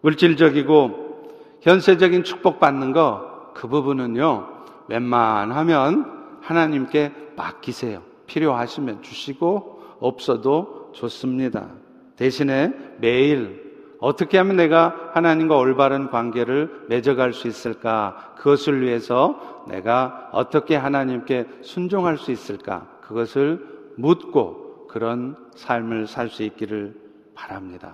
물질적이고 0.00 1.60
현세적인 1.60 2.24
축복받는 2.24 2.92
거, 2.92 3.52
그 3.54 3.68
부분은요, 3.68 4.48
웬만하면 4.88 6.38
하나님께 6.40 7.12
맡기세요. 7.36 8.02
필요하시면 8.26 9.02
주시고, 9.02 9.82
없어도 10.00 10.90
좋습니다. 10.94 11.68
대신에 12.16 12.72
매일 12.98 13.61
어떻게 14.02 14.36
하면 14.36 14.56
내가 14.56 15.10
하나님과 15.12 15.56
올바른 15.56 16.10
관계를 16.10 16.86
맺어갈 16.88 17.32
수 17.32 17.46
있을까? 17.46 18.32
그것을 18.36 18.82
위해서 18.82 19.64
내가 19.68 20.28
어떻게 20.32 20.74
하나님께 20.74 21.46
순종할 21.60 22.18
수 22.18 22.32
있을까? 22.32 22.88
그것을 23.00 23.64
묻고 23.96 24.88
그런 24.88 25.36
삶을 25.54 26.08
살 26.08 26.28
수 26.30 26.42
있기를 26.42 26.96
바랍니다. 27.36 27.92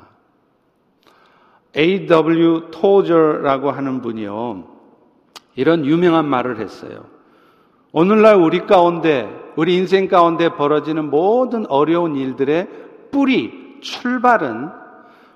A.W. 1.77 2.71
토저라고 2.71 3.71
하는 3.71 4.01
분이요. 4.01 4.65
이런 5.57 5.85
유명한 5.85 6.25
말을 6.25 6.59
했어요. 6.59 7.05
오늘날 7.93 8.37
우리 8.37 8.61
가운데, 8.61 9.29
우리 9.57 9.77
인생 9.77 10.09
가운데 10.09 10.49
벌어지는 10.55 11.11
모든 11.11 11.67
어려운 11.67 12.17
일들의 12.17 12.67
뿌리, 13.11 13.77
출발은 13.83 14.88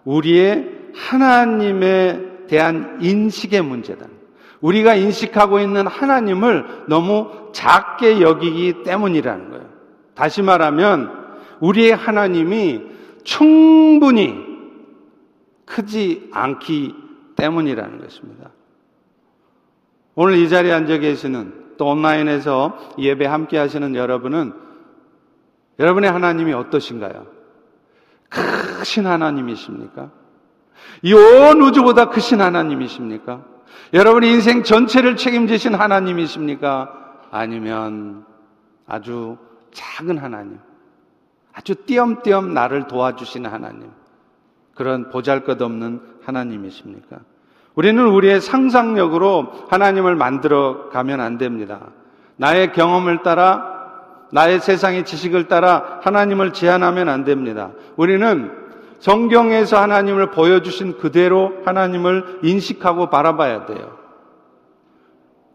우리의 0.04 0.82
하나님에 0.94 2.46
대한 2.48 2.98
인식의 3.00 3.62
문제다. 3.62 4.06
우리가 4.60 4.94
인식하고 4.94 5.58
있는 5.58 5.86
하나님을 5.86 6.84
너무 6.88 7.50
작게 7.52 8.20
여기기 8.20 8.82
때문이라는 8.84 9.50
거예요. 9.50 9.68
다시 10.14 10.42
말하면 10.42 11.10
우리의 11.60 11.94
하나님이 11.94 12.82
충분히 13.24 14.34
크지 15.64 16.28
않기 16.32 16.94
때문이라는 17.36 18.00
것입니다. 18.00 18.50
오늘 20.14 20.36
이 20.36 20.48
자리에 20.48 20.72
앉아 20.72 20.98
계시는 20.98 21.76
또 21.78 21.86
온라인에서 21.86 22.94
예배 22.98 23.26
함께 23.26 23.56
하시는 23.58 23.94
여러분은 23.94 24.52
여러분의 25.78 26.10
하나님이 26.10 26.52
어떠신가요? 26.52 27.41
크신 28.32 29.06
하나님이십니까? 29.06 30.10
이 31.02 31.12
온 31.14 31.60
우주보다 31.62 32.06
크신 32.10 32.40
하나님이십니까? 32.40 33.44
여러분의 33.92 34.30
인생 34.32 34.62
전체를 34.62 35.16
책임지신 35.16 35.74
하나님이십니까? 35.74 36.92
아니면 37.30 38.24
아주 38.86 39.36
작은 39.72 40.18
하나님, 40.18 40.58
아주 41.52 41.74
띄엄띄엄 41.74 42.54
나를 42.54 42.86
도와주시는 42.86 43.50
하나님, 43.50 43.90
그런 44.74 45.10
보잘 45.10 45.44
것 45.44 45.60
없는 45.60 46.00
하나님이십니까? 46.24 47.18
우리는 47.74 48.04
우리의 48.06 48.40
상상력으로 48.40 49.66
하나님을 49.70 50.14
만들어 50.14 50.88
가면 50.90 51.20
안 51.20 51.38
됩니다. 51.38 51.80
나의 52.36 52.72
경험을 52.72 53.22
따라 53.22 53.71
나의 54.32 54.60
세상의 54.60 55.04
지식을 55.04 55.46
따라 55.46 56.00
하나님을 56.02 56.52
제한하면 56.54 57.08
안 57.08 57.22
됩니다. 57.24 57.70
우리는 57.96 58.50
성경에서 58.98 59.80
하나님을 59.80 60.30
보여주신 60.30 60.98
그대로 60.98 61.52
하나님을 61.64 62.40
인식하고 62.42 63.10
바라봐야 63.10 63.66
돼요. 63.66 63.98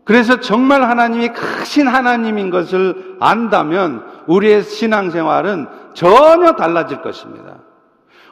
그래서 0.03 0.39
정말 0.39 0.83
하나님이 0.83 1.29
크신 1.29 1.87
하나님인 1.87 2.49
것을 2.49 3.17
안다면 3.19 4.05
우리의 4.27 4.63
신앙생활은 4.63 5.67
전혀 5.93 6.53
달라질 6.53 7.01
것입니다. 7.01 7.57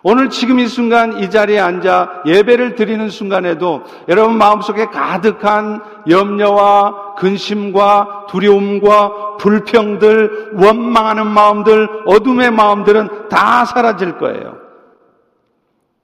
오늘 0.07 0.29
지금 0.29 0.59
이 0.59 0.67
순간 0.67 1.17
이 1.17 1.31
자리에 1.31 1.59
앉아 1.59 2.23
예배를 2.27 2.75
드리는 2.75 3.09
순간에도 3.09 3.83
여러분 4.07 4.38
마음속에 4.38 4.85
가득한 4.85 5.81
염려와 6.07 7.15
근심과 7.15 8.27
두려움과 8.29 9.38
불평들, 9.38 10.51
원망하는 10.53 11.25
마음들, 11.25 11.89
어둠의 12.05 12.51
마음들은 12.51 13.29
다 13.29 13.65
사라질 13.65 14.19
거예요. 14.19 14.59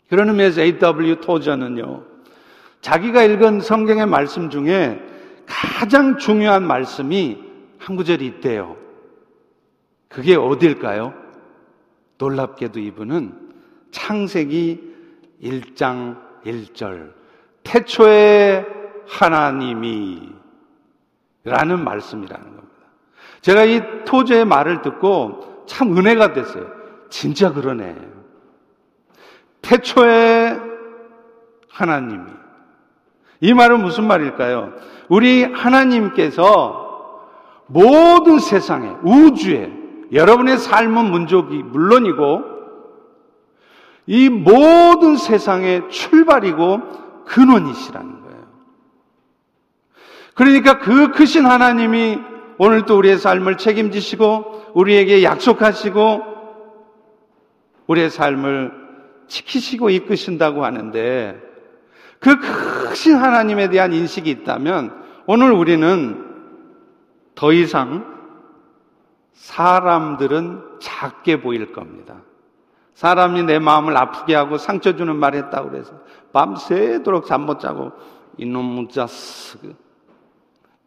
그런 0.10 0.30
의미에서 0.30 0.62
A.W. 0.62 1.22
토저는요, 1.22 2.02
자기가 2.82 3.22
읽은 3.24 3.62
성경의 3.62 4.08
말씀 4.08 4.50
중에 4.50 5.00
가장 5.46 6.18
중요한 6.18 6.66
말씀이 6.66 7.38
한 7.78 7.96
구절이 7.96 8.26
있대요. 8.26 8.78
그게 10.10 10.36
어딜까요? 10.36 11.14
놀랍게도 12.18 12.80
이분은 12.80 13.51
창세기 13.92 14.92
1장 15.44 16.18
1절 16.46 17.14
태초에 17.64 18.66
하나님이 19.08 20.30
라는 21.44 21.84
말씀이라는 21.84 22.46
겁니다. 22.46 22.68
제가 23.42 23.64
이 23.66 23.82
토저의 24.06 24.46
말을 24.46 24.82
듣고 24.82 25.66
참 25.66 25.98
은혜가 25.98 26.34
됐어요. 26.34 26.68
진짜 27.10 27.52
그러네. 27.52 27.96
태초에 29.62 30.60
하나님이. 31.70 32.32
이 33.42 33.54
말은 33.54 33.82
무슨 33.82 34.06
말일까요? 34.06 34.74
우리 35.10 35.44
하나님께서 35.44 36.82
모든 37.68 38.40
세상에, 38.40 38.96
우주에, 39.04 39.72
여러분의 40.12 40.58
삶은 40.58 41.10
문족이 41.10 41.64
물론이고, 41.64 42.51
이 44.12 44.28
모든 44.28 45.16
세상의 45.16 45.90
출발이고 45.90 47.24
근원이시라는 47.28 48.22
거예요. 48.24 48.44
그러니까 50.34 50.80
그 50.80 51.12
크신 51.12 51.46
하나님이 51.46 52.20
오늘 52.58 52.86
또 52.86 52.98
우리의 52.98 53.18
삶을 53.18 53.56
책임지시고 53.56 54.74
우리에게 54.74 55.24
약속하시고 55.24 56.24
우리의 57.88 58.10
삶을 58.10 58.74
지키시고 59.30 59.90
이끄신다고 59.90 60.66
하는데 60.66 61.42
그 62.20 62.38
크신 62.90 63.16
하나님에 63.16 63.70
대한 63.70 63.94
인식이 63.94 64.30
있다면 64.30 64.94
오늘 65.26 65.54
우리는 65.54 66.22
더 67.34 67.54
이상 67.54 68.06
사람들은 69.32 70.80
작게 70.82 71.40
보일 71.40 71.72
겁니다. 71.72 72.24
사람이 73.02 73.42
내 73.42 73.58
마음을 73.58 73.98
아프게 73.98 74.36
하고 74.36 74.60
상처 74.60 74.96
주는 74.96 75.16
말 75.16 75.34
했다고 75.34 75.72
그래서 75.72 75.92
밤새도록 76.34 77.26
잠 77.26 77.48
못 77.48 77.60
자고 77.60 77.92
이놈 78.38 78.64
문자스 78.64 79.58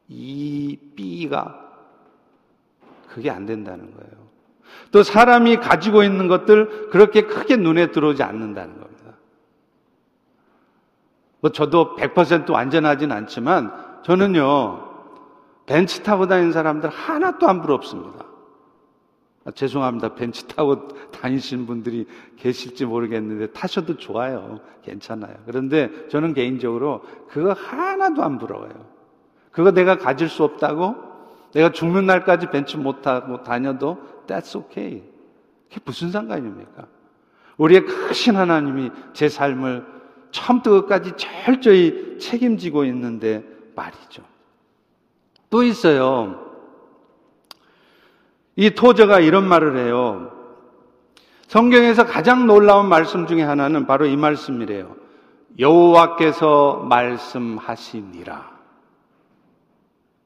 이 0.07 0.79
삐가 0.95 1.59
그게 3.09 3.31
안 3.31 3.47
된다는 3.47 3.93
거예요. 3.93 4.13
또 4.93 5.03
사람이 5.03 5.57
가지고 5.57 6.05
있는 6.05 6.29
것들 6.29 6.91
그렇게 6.91 7.23
크게 7.23 7.57
눈에 7.57 7.91
들어오지 7.91 8.23
않는다는 8.23 8.79
겁니다. 8.79 9.11
뭐 11.41 11.51
저도 11.51 11.97
100% 11.97 12.49
완전하진 12.49 13.11
않지만 13.11 13.73
저는요 14.05 14.89
벤치 15.67 16.05
타고 16.05 16.29
다니는 16.29 16.53
사람들 16.53 16.91
하나도 16.91 17.49
안 17.49 17.61
부럽습니다. 17.61 18.24
아, 19.45 19.51
죄송합니다. 19.51 20.15
벤치 20.15 20.49
타고 20.49 20.89
다니시는 21.11 21.67
분들이 21.67 22.07
계실지 22.37 22.87
모르겠는데 22.87 23.53
타셔도 23.53 23.97
좋아요. 23.97 24.61
괜찮아요. 24.83 25.35
그런데 25.45 25.91
저는 26.09 26.33
개인적으로 26.33 27.03
그거 27.29 27.53
하나도 27.53 28.23
안 28.23 28.39
부러워요. 28.39 28.73
그거 29.51 29.71
내가 29.71 29.99
가질 29.99 30.29
수 30.29 30.45
없다고 30.45 30.97
내가 31.53 31.71
죽는 31.71 32.07
날까지 32.07 32.51
벤치 32.51 32.79
못 32.79 33.03
타고 33.03 33.43
다녀도 33.43 33.99
that's 34.27 34.57
okay. 34.57 35.03
그게 35.69 35.81
무슨 35.85 36.11
상관입니까? 36.11 36.87
우리의 37.59 37.85
크신 37.85 38.37
하나님이 38.37 38.91
제 39.13 39.29
삶을 39.29 39.87
처음부터 40.31 40.81
끝까지 40.83 41.13
철저히 41.17 42.19
책임지고 42.19 42.85
있는데 42.87 43.45
말이죠. 43.77 44.23
또 45.51 45.63
있어요. 45.63 46.54
이 48.57 48.71
토저가 48.71 49.21
이런 49.21 49.49
말을 49.49 49.77
해요. 49.77 50.31
성경에서 51.49 52.07
가장 52.07 52.47
놀라운 52.47 52.89
말씀 52.89 53.27
중에 53.27 53.43
하나는 53.43 53.87
바로 53.87 54.07
이 54.07 54.17
말씀이래요. 54.17 54.97
여호와께서 55.59 56.87
말씀하시니라. 56.89 58.51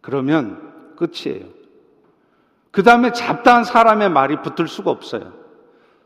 그러면 0.01 0.95
끝이에요. 0.97 1.45
그 2.71 2.83
다음에 2.83 3.13
잡다한 3.13 3.65
사람의 3.65 4.11
말이 4.11 4.41
붙을 4.43 4.69
수가 4.69 4.91
없어요. 4.91 5.33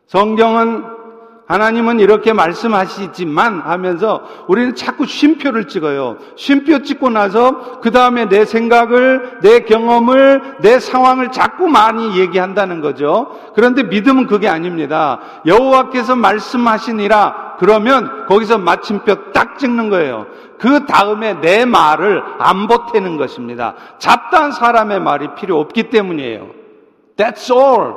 성경은 0.06 1.01
하나님은 1.46 2.00
이렇게 2.00 2.32
말씀하시지만 2.32 3.60
하면서 3.60 4.22
우리는 4.46 4.74
자꾸 4.74 5.06
쉼표를 5.06 5.66
찍어요. 5.66 6.16
쉼표 6.36 6.82
찍고 6.82 7.10
나서 7.10 7.80
그 7.80 7.90
다음에 7.90 8.28
내 8.28 8.44
생각을, 8.44 9.38
내 9.42 9.60
경험을, 9.60 10.58
내 10.60 10.78
상황을 10.78 11.32
자꾸 11.32 11.68
많이 11.68 12.18
얘기한다는 12.18 12.80
거죠. 12.80 13.38
그런데 13.54 13.82
믿음은 13.82 14.28
그게 14.28 14.48
아닙니다. 14.48 15.20
여호와께서 15.44 16.16
말씀하시니라 16.16 17.56
그러면 17.58 18.26
거기서 18.26 18.58
마침표 18.58 19.32
딱 19.32 19.58
찍는 19.58 19.90
거예요. 19.90 20.26
그 20.58 20.86
다음에 20.86 21.34
내 21.40 21.64
말을 21.64 22.22
안 22.38 22.68
보태는 22.68 23.16
것입니다. 23.16 23.74
잡다한 23.98 24.52
사람의 24.52 25.00
말이 25.00 25.34
필요 25.34 25.58
없기 25.58 25.90
때문이에요. 25.90 26.50
That's 27.16 27.54
all. 27.54 27.94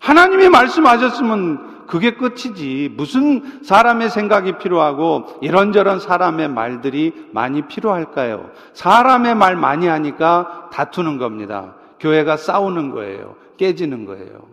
하나님이 0.00 0.48
말씀하셨으면 0.48 1.77
그게 1.88 2.12
끝이지. 2.12 2.94
무슨 2.96 3.60
사람의 3.64 4.10
생각이 4.10 4.58
필요하고 4.58 5.38
이런저런 5.40 5.98
사람의 5.98 6.48
말들이 6.48 7.12
많이 7.32 7.62
필요할까요? 7.62 8.50
사람의 8.74 9.34
말 9.34 9.56
많이 9.56 9.88
하니까 9.88 10.68
다투는 10.72 11.18
겁니다. 11.18 11.74
교회가 11.98 12.36
싸우는 12.36 12.90
거예요. 12.90 13.34
깨지는 13.56 14.04
거예요. 14.04 14.46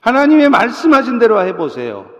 하나님의 0.00 0.48
말씀하신 0.50 1.18
대로 1.18 1.40
해보세요. 1.40 2.10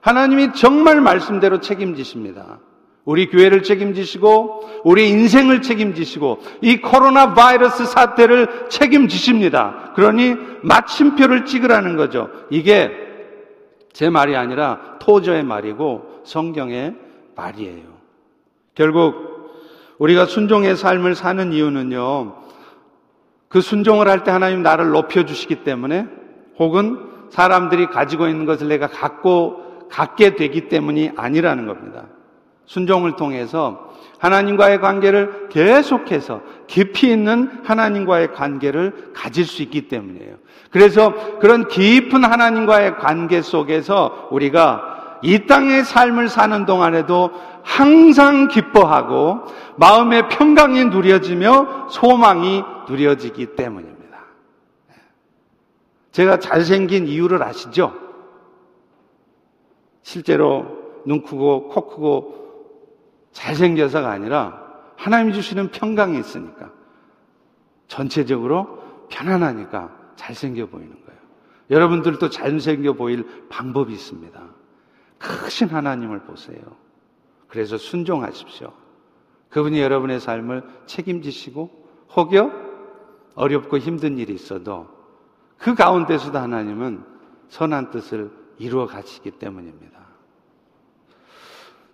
하나님이 0.00 0.54
정말 0.54 1.00
말씀대로 1.00 1.60
책임지십니다. 1.60 2.58
우리 3.04 3.28
교회를 3.28 3.62
책임지시고 3.62 4.82
우리 4.84 5.10
인생을 5.10 5.62
책임지시고 5.62 6.40
이 6.62 6.80
코로나 6.80 7.34
바이러스 7.34 7.84
사태를 7.84 8.68
책임지십니다. 8.70 9.92
그러니 9.94 10.36
마침표를 10.62 11.44
찍으라는 11.44 11.96
거죠. 11.96 12.30
이게 12.50 13.09
제 13.92 14.10
말이 14.10 14.36
아니라 14.36 14.98
토저의 15.00 15.42
말이고 15.44 16.22
성경의 16.24 16.94
말이에요. 17.36 18.00
결국 18.74 19.30
우리가 19.98 20.26
순종의 20.26 20.76
삶을 20.76 21.14
사는 21.14 21.52
이유는요. 21.52 22.36
그 23.48 23.60
순종을 23.60 24.08
할 24.08 24.24
때 24.24 24.30
하나님 24.30 24.62
나를 24.62 24.90
높여 24.90 25.24
주시기 25.24 25.64
때문에 25.64 26.06
혹은 26.58 26.98
사람들이 27.30 27.86
가지고 27.86 28.28
있는 28.28 28.44
것을 28.44 28.68
내가 28.68 28.86
갖고 28.86 29.88
갖게 29.90 30.36
되기 30.36 30.68
때문이 30.68 31.12
아니라는 31.16 31.66
겁니다. 31.66 32.06
순종을 32.66 33.16
통해서 33.16 33.92
하나님과의 34.18 34.80
관계를 34.80 35.48
계속해서 35.48 36.42
깊이 36.68 37.10
있는 37.10 37.50
하나님과의 37.64 38.32
관계를 38.32 39.10
가질 39.12 39.44
수 39.44 39.62
있기 39.62 39.88
때문이에요. 39.88 40.36
그래서 40.70 41.38
그런 41.40 41.66
깊은 41.68 42.24
하나님과의 42.24 42.96
관계 42.98 43.42
속에서 43.42 44.28
우리가 44.30 45.18
이 45.22 45.46
땅의 45.46 45.84
삶을 45.84 46.28
사는 46.28 46.64
동안에도 46.64 47.30
항상 47.62 48.48
기뻐하고 48.48 49.40
마음의 49.76 50.28
평강이 50.28 50.86
누려지며 50.86 51.88
소망이 51.90 52.62
누려지기 52.88 53.56
때문입니다. 53.56 54.18
제가 56.12 56.38
잘생긴 56.38 57.06
이유를 57.06 57.42
아시죠? 57.42 57.92
실제로 60.02 60.78
눈 61.04 61.22
크고 61.22 61.68
코 61.68 61.88
크고 61.88 62.40
잘생겨서가 63.32 64.10
아니라 64.10 64.60
하나님이 64.96 65.34
주시는 65.34 65.70
평강이 65.70 66.18
있으니까 66.18 66.70
전체적으로 67.88 68.78
편안하니까 69.08 69.99
잘생겨 70.20 70.66
보이는 70.66 70.90
거예요. 70.90 71.20
여러분들도 71.70 72.28
잘생겨 72.28 72.92
보일 72.92 73.24
방법이 73.48 73.92
있습니다. 73.92 74.40
크신 75.18 75.68
하나님을 75.68 76.20
보세요. 76.20 76.60
그래서 77.48 77.78
순종하십시오. 77.78 78.72
그분이 79.48 79.80
여러분의 79.80 80.20
삶을 80.20 80.62
책임지시고 80.86 81.88
혹여 82.16 82.52
어렵고 83.34 83.78
힘든 83.78 84.18
일이 84.18 84.34
있어도 84.34 84.88
그 85.56 85.74
가운데서도 85.74 86.38
하나님은 86.38 87.02
선한 87.48 87.90
뜻을 87.90 88.30
이루어 88.58 88.86
가시기 88.86 89.32
때문입니다. 89.32 89.98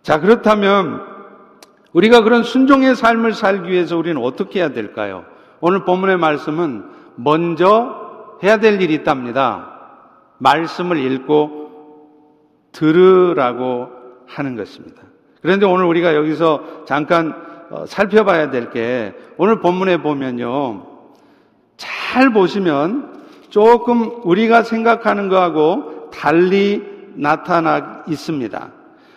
자, 0.03 0.21
그렇다면 0.21 1.01
우리가 1.93 2.23
그런 2.23 2.43
순종의 2.43 2.97
삶을 2.97 3.33
살기 3.35 3.71
위해서 3.71 3.97
우리는 3.97 4.21
어떻게 4.21 4.61
해야 4.61 4.73
될까요? 4.73 5.25
오늘 5.61 5.85
본문의 5.85 6.19
말씀은 6.19 6.91
먼저 7.17 8.06
해야 8.43 8.59
될 8.59 8.81
일이 8.81 8.95
있답니다. 8.95 9.73
말씀을 10.39 10.99
읽고 10.99 11.67
들으라고 12.73 13.89
하는 14.27 14.57
것입니다. 14.57 15.03
그런데 15.43 15.67
오늘 15.67 15.85
우리가 15.87 16.15
여기서 16.15 16.85
잠깐 16.87 17.35
어, 17.71 17.85
살펴봐야 17.87 18.51
될 18.51 18.71
게 18.71 19.15
오늘 19.39 19.61
본문에 19.61 19.99
보면요. 20.03 20.87
잘 21.77 22.33
보시면 22.33 23.25
조금 23.51 24.21
우리가 24.25 24.63
생각하는 24.63 25.29
거하고 25.29 26.11
달리 26.11 26.83
나타나 27.15 28.03
있습니다. 28.07 28.71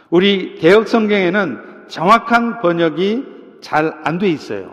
우리 0.10 0.56
개혁 0.56 0.88
성경에는 0.88 1.60
정확한 1.88 2.62
번역이 2.62 3.26
잘 3.62 4.02
안 4.06 4.18
돼 4.20 4.30
있어요. 4.30 4.72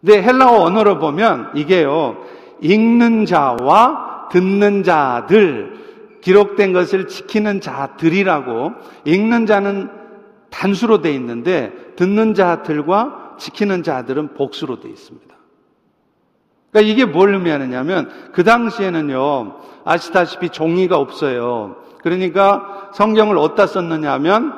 근데 0.00 0.22
헬라어 0.22 0.62
언어로 0.62 0.98
보면 0.98 1.50
이게요, 1.54 2.16
읽는 2.64 3.26
자와 3.26 4.28
듣는 4.30 4.82
자들, 4.82 5.84
기록된 6.22 6.72
것을 6.72 7.06
지키는 7.06 7.60
자들이라고, 7.60 8.72
읽는 9.04 9.44
자는 9.44 9.90
단수로 10.50 11.02
돼 11.02 11.12
있는데, 11.12 11.72
듣는 11.96 12.32
자들과 12.32 13.34
지키는 13.38 13.82
자들은 13.82 14.34
복수로 14.34 14.80
돼 14.80 14.88
있습니다. 14.88 15.34
그러니까 16.72 16.92
이게 16.92 17.04
뭘 17.04 17.34
의미하느냐면, 17.34 18.08
그 18.32 18.42
당시에는요, 18.44 19.56
아시다시피 19.84 20.48
종이가 20.48 20.96
없어요. 20.96 21.76
그러니까 22.02 22.90
성경을 22.94 23.36
어디다 23.36 23.66
썼느냐 23.66 24.10
하면, 24.14 24.54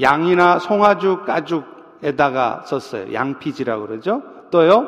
양이나 0.00 0.60
송아주 0.60 1.24
가죽에다가 1.26 2.62
썼어요. 2.64 3.12
양피지라고 3.12 3.88
그러죠. 3.88 4.22
또요, 4.52 4.86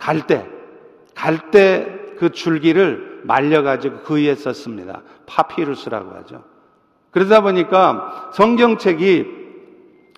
갈대. 0.00 0.61
갈대 1.14 2.14
그 2.18 2.30
줄기를 2.30 3.22
말려가지고 3.24 4.00
그 4.00 4.16
위에 4.16 4.34
썼습니다. 4.34 5.02
파피루스라고 5.26 6.14
하죠. 6.16 6.44
그러다 7.10 7.40
보니까 7.40 8.30
성경책이 8.32 9.26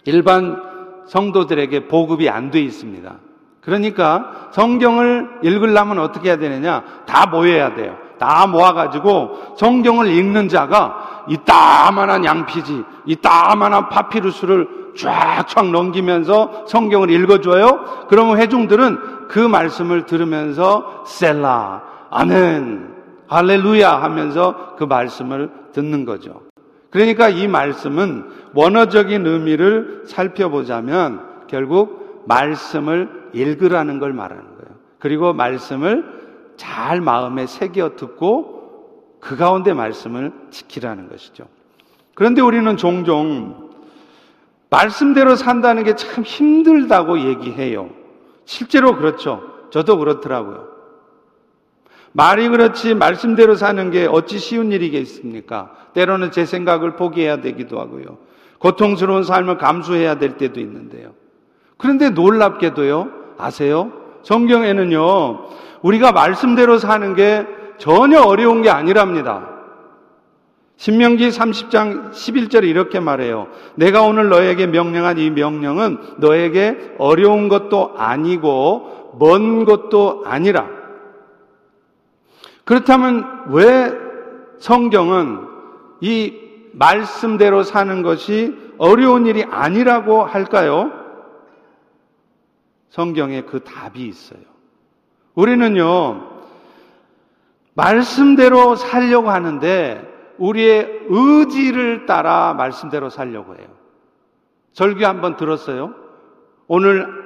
일반 0.05 0.63
성도들에게 1.07 1.89
보급이 1.89 2.29
안 2.29 2.51
돼 2.51 2.61
있습니다. 2.61 3.17
그러니까 3.61 4.49
성경을 4.53 5.41
읽으려면 5.43 5.99
어떻게 5.99 6.29
해야 6.29 6.37
되느냐? 6.37 6.85
다 7.07 7.27
모여야 7.27 7.75
돼요. 7.75 7.97
다 8.19 8.47
모아가지고 8.47 9.55
성경을 9.57 10.09
읽는 10.09 10.49
자가 10.49 11.25
이따만한 11.29 12.25
양피지, 12.25 12.85
이따만한 13.07 13.89
파피루스를 13.89 14.84
쫙쫙 14.97 15.71
넘기면서 15.71 16.65
성경을 16.67 17.11
읽어줘요. 17.11 18.07
그러면 18.09 18.39
회중들은 18.39 19.29
그 19.29 19.39
말씀을 19.39 20.07
들으면서 20.07 21.05
셀라, 21.07 21.83
아멘, 22.11 22.95
할렐루야 23.27 24.03
하면서 24.03 24.77
그 24.77 24.85
말씀을 24.85 25.51
듣는 25.73 26.05
거죠. 26.05 26.43
그러니까 26.91 27.29
이 27.29 27.49
말씀은 27.49 28.25
원어적인 28.55 29.27
의미를 29.27 30.03
살펴보자면 30.07 31.21
결국 31.49 32.25
말씀을 32.27 33.31
읽으라는 33.33 33.99
걸 33.99 34.13
말하는 34.13 34.45
거예요. 34.45 34.77
그리고 35.01 35.33
말씀을 35.33 36.05
잘 36.57 37.01
마음에 37.01 37.47
새겨 37.47 37.97
듣고 37.97 39.19
그 39.21 39.37
가운데 39.37 39.73
말씀을 39.73 40.33
지키라는 40.51 41.09
것이죠. 41.09 41.45
그런데 42.15 42.41
우리는 42.41 42.77
종종 42.77 43.64
말씀대로 44.75 45.37
산다는 45.37 45.85
게 45.85 45.95
참 45.95 46.25
힘들다고 46.25 47.21
얘기해요. 47.21 47.91
실제로 48.45 48.97
그렇죠. 48.97 49.43
저도 49.71 49.99
그렇더라고요. 49.99 50.69
말이 52.13 52.49
그렇지 52.49 52.95
말씀대로 52.95 53.55
사는 53.55 53.91
게 53.91 54.07
어찌 54.07 54.39
쉬운 54.39 54.73
일이겠습니까? 54.73 55.71
때로는 55.95 56.33
제 56.33 56.45
생각을 56.45 56.97
포기해야 56.97 57.41
되기도 57.41 57.79
하고요. 57.81 58.19
고통스러운 58.59 59.23
삶을 59.23 59.59
감수해야 59.59 60.19
될 60.19 60.37
때도 60.37 60.61
있는데요. 60.61 61.13
그런데 61.77 62.11
놀랍게도요, 62.11 63.09
아세요? 63.39 63.93
성경에는요, 64.23 65.49
우리가 65.83 66.13
말씀대로 66.13 66.79
사는 66.79 67.15
게 67.15 67.47
전혀 67.79 68.21
어려운 68.23 68.63
게 68.63 68.71
아니랍니다. 68.71 69.54
신명기 70.77 71.29
30장 71.29 72.11
11절에 72.11 72.65
이렇게 72.65 73.01
말해요. 73.01 73.49
내가 73.77 74.03
오늘 74.03 74.29
너에게 74.29 74.67
명령한 74.67 75.19
이 75.19 75.31
명령은 75.31 75.99
너에게 76.19 76.95
어려운 76.99 77.49
것도 77.49 77.95
아니고 77.97 79.17
먼 79.19 79.65
것도 79.65 80.25
아니라 80.27 80.69
그렇다면 82.65 83.45
왜 83.51 83.93
성경은 84.59 85.47
이 86.01 86.41
말씀대로 86.73 87.63
사는 87.63 88.03
것이 88.03 88.57
어려운 88.79 89.27
일이 89.27 89.45
아니라고 89.45 90.25
할까요? 90.25 90.91
성경에 92.91 93.43
그 93.43 93.61
답이 93.61 94.07
있어요. 94.07 94.41
우리는요, 95.35 96.31
말씀대로 97.75 98.77
살려고 98.77 99.31
하는데 99.31 100.14
우리의 100.39 101.07
의지를 101.09 102.07
따라 102.07 102.55
말씀대로 102.55 103.11
살려고 103.11 103.55
해요. 103.57 103.67
절규 104.73 105.05
한번 105.05 105.37
들었어요? 105.37 105.95
오늘 106.67 107.25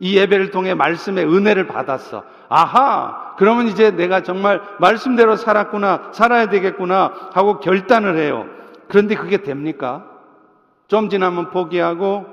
이 0.00 0.16
예배를 0.16 0.50
통해 0.50 0.74
말씀의 0.74 1.26
은혜를 1.26 1.66
받았어. 1.66 2.24
아하! 2.48 3.34
그러면 3.36 3.68
이제 3.68 3.90
내가 3.90 4.22
정말 4.22 4.60
말씀대로 4.80 5.36
살았구나, 5.36 6.10
살아야 6.12 6.48
되겠구나 6.48 7.12
하고 7.32 7.60
결단을 7.60 8.16
해요. 8.16 8.46
그런데 8.88 9.14
그게 9.14 9.42
됩니까? 9.42 10.06
좀 10.88 11.08
지나면 11.08 11.50
포기하고 11.50 12.26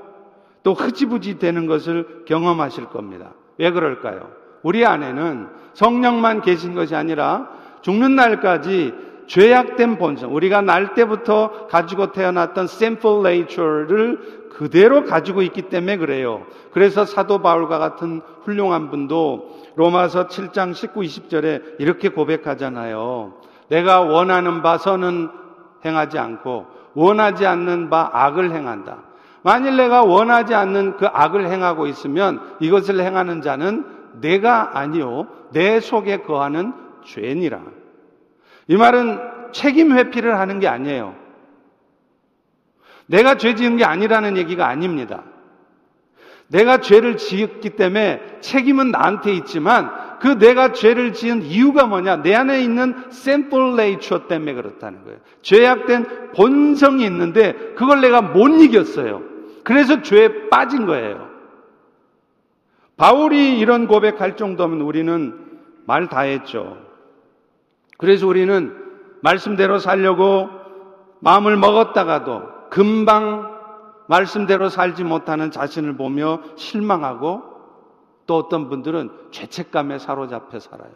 또 0.63 0.73
흐지부지 0.73 1.39
되는 1.39 1.67
것을 1.67 2.23
경험하실 2.25 2.85
겁니다. 2.85 3.31
왜 3.57 3.71
그럴까요? 3.71 4.31
우리 4.63 4.85
안에는 4.85 5.47
성령만 5.73 6.41
계신 6.41 6.73
것이 6.73 6.95
아니라 6.95 7.49
죽는 7.81 8.15
날까지 8.15 8.93
죄악된 9.27 9.97
본성, 9.97 10.33
우리가 10.33 10.61
날 10.61 10.93
때부터 10.93 11.67
가지고 11.67 12.11
태어났던 12.11 12.65
sinful 12.65 13.25
nature를 13.25 14.47
그대로 14.57 15.03
가지고 15.03 15.43
있기 15.43 15.63
때문에 15.63 15.97
그래요. 15.97 16.45
그래서 16.71 17.05
사도 17.05 17.39
바울과 17.41 17.77
같은 17.77 18.21
훌륭한 18.43 18.89
분도 18.89 19.55
로마서 19.75 20.27
7장 20.27 20.73
19, 20.73 21.01
20절에 21.01 21.79
이렇게 21.79 22.09
고백하잖아요. 22.09 23.33
내가 23.69 24.01
원하는 24.01 24.61
바 24.63 24.77
선은 24.77 25.29
행하지 25.85 26.17
않고 26.17 26.65
원하지 26.95 27.45
않는 27.45 27.89
바 27.89 28.09
악을 28.11 28.51
행한다. 28.51 29.03
만일 29.43 29.77
내가 29.77 30.03
원하지 30.03 30.55
않는 30.55 30.97
그 30.97 31.05
악을 31.05 31.47
행하고 31.47 31.85
있으면 31.85 32.41
이것을 32.59 32.99
행하는 32.99 33.41
자는 33.41 33.85
내가 34.19 34.79
아니요 34.79 35.27
내 35.51 35.79
속에 35.79 36.21
거하는 36.21 36.73
죄니라. 37.05 37.59
이 38.67 38.75
말은 38.75 39.19
책임 39.51 39.97
회피를 39.97 40.37
하는 40.39 40.59
게 40.59 40.67
아니에요. 40.67 41.15
내가 43.07 43.37
죄 43.37 43.55
지은 43.55 43.77
게 43.77 43.85
아니라는 43.85 44.37
얘기가 44.37 44.67
아닙니다. 44.67 45.23
내가 46.49 46.79
죄를 46.79 47.17
지었기 47.17 47.71
때문에 47.71 48.21
책임은 48.41 48.91
나한테 48.91 49.33
있지만 49.33 49.91
그 50.19 50.39
내가 50.39 50.71
죄를 50.71 51.13
지은 51.13 51.43
이유가 51.43 51.85
뭐냐? 51.85 52.17
내 52.17 52.33
안에 52.33 52.61
있는 52.61 52.95
샘플 53.09 53.75
네이처 53.75 54.27
때문에 54.27 54.53
그렇다는 54.53 55.03
거예요. 55.03 55.19
죄악된 55.41 56.31
본성이 56.35 57.05
있는데 57.05 57.53
그걸 57.75 58.01
내가 58.01 58.21
못 58.21 58.47
이겼어요. 58.49 59.21
그래서 59.63 60.01
죄에 60.01 60.49
빠진 60.49 60.85
거예요. 60.85 61.29
바울이 62.95 63.59
이런 63.59 63.87
고백할 63.87 64.37
정도면 64.37 64.81
우리는 64.81 65.35
말 65.85 66.07
다 66.07 66.21
했죠. 66.21 66.86
그래서 67.97 68.27
우리는 68.27 68.75
말씀대로 69.21 69.79
살려고 69.79 70.49
마음을 71.19 71.57
먹었다가도 71.57 72.69
금방 72.69 73.57
말씀대로 74.07 74.69
살지 74.69 75.03
못하는 75.03 75.51
자신을 75.51 75.97
보며 75.97 76.41
실망하고 76.55 77.41
또 78.25 78.37
어떤 78.37 78.69
분들은 78.69 79.09
죄책감에 79.31 79.99
사로잡혀 79.99 80.59
살아요. 80.59 80.91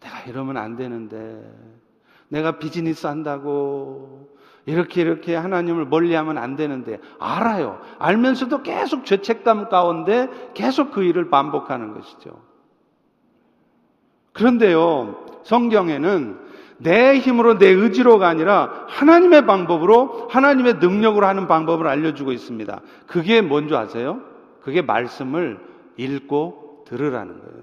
내가 0.00 0.20
이러면 0.20 0.56
안 0.56 0.76
되는데, 0.76 1.42
내가 2.28 2.58
비즈니스 2.58 3.06
한다고, 3.06 4.36
이렇게 4.66 5.00
이렇게 5.00 5.34
하나님을 5.34 5.86
멀리 5.86 6.14
하면 6.14 6.38
안 6.38 6.56
되는데, 6.56 7.00
알아요. 7.18 7.80
알면서도 7.98 8.62
계속 8.62 9.04
죄책감 9.04 9.68
가운데 9.68 10.28
계속 10.54 10.92
그 10.92 11.02
일을 11.02 11.30
반복하는 11.30 11.94
것이죠. 11.94 12.40
그런데요, 14.32 15.21
성경에는 15.44 16.38
내 16.78 17.18
힘으로 17.18 17.58
내 17.58 17.68
의지로가 17.68 18.28
아니라 18.28 18.86
하나님의 18.88 19.46
방법으로 19.46 20.28
하나님의 20.30 20.74
능력으로 20.74 21.26
하는 21.26 21.46
방법을 21.46 21.86
알려주고 21.86 22.32
있습니다. 22.32 22.80
그게 23.06 23.40
뭔지 23.40 23.74
아세요? 23.74 24.20
그게 24.62 24.82
말씀을 24.82 25.60
읽고 25.96 26.84
들으라는 26.86 27.38
거예요. 27.38 27.62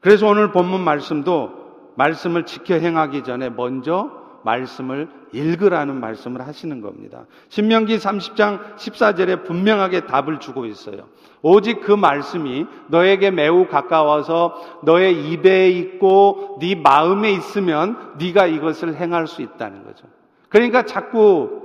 그래서 0.00 0.26
오늘 0.26 0.52
본문 0.52 0.82
말씀도 0.82 1.92
말씀을 1.96 2.44
지켜 2.44 2.74
행하기 2.74 3.24
전에 3.24 3.48
먼저 3.50 4.23
말씀을 4.44 5.08
읽으라는 5.32 5.98
말씀을 6.00 6.46
하시는 6.46 6.80
겁니다. 6.80 7.24
신명기 7.48 7.96
30장 7.96 8.76
14절에 8.76 9.44
분명하게 9.44 10.02
답을 10.06 10.38
주고 10.38 10.66
있어요. 10.66 11.08
오직 11.42 11.80
그 11.80 11.92
말씀이 11.92 12.66
너에게 12.88 13.30
매우 13.30 13.66
가까워서 13.66 14.80
너의 14.82 15.30
입에 15.30 15.70
있고 15.70 16.58
네 16.60 16.74
마음에 16.74 17.32
있으면 17.32 18.14
네가 18.18 18.46
이것을 18.46 18.94
행할 18.94 19.26
수 19.26 19.42
있다는 19.42 19.84
거죠. 19.84 20.06
그러니까 20.48 20.84
자꾸 20.84 21.62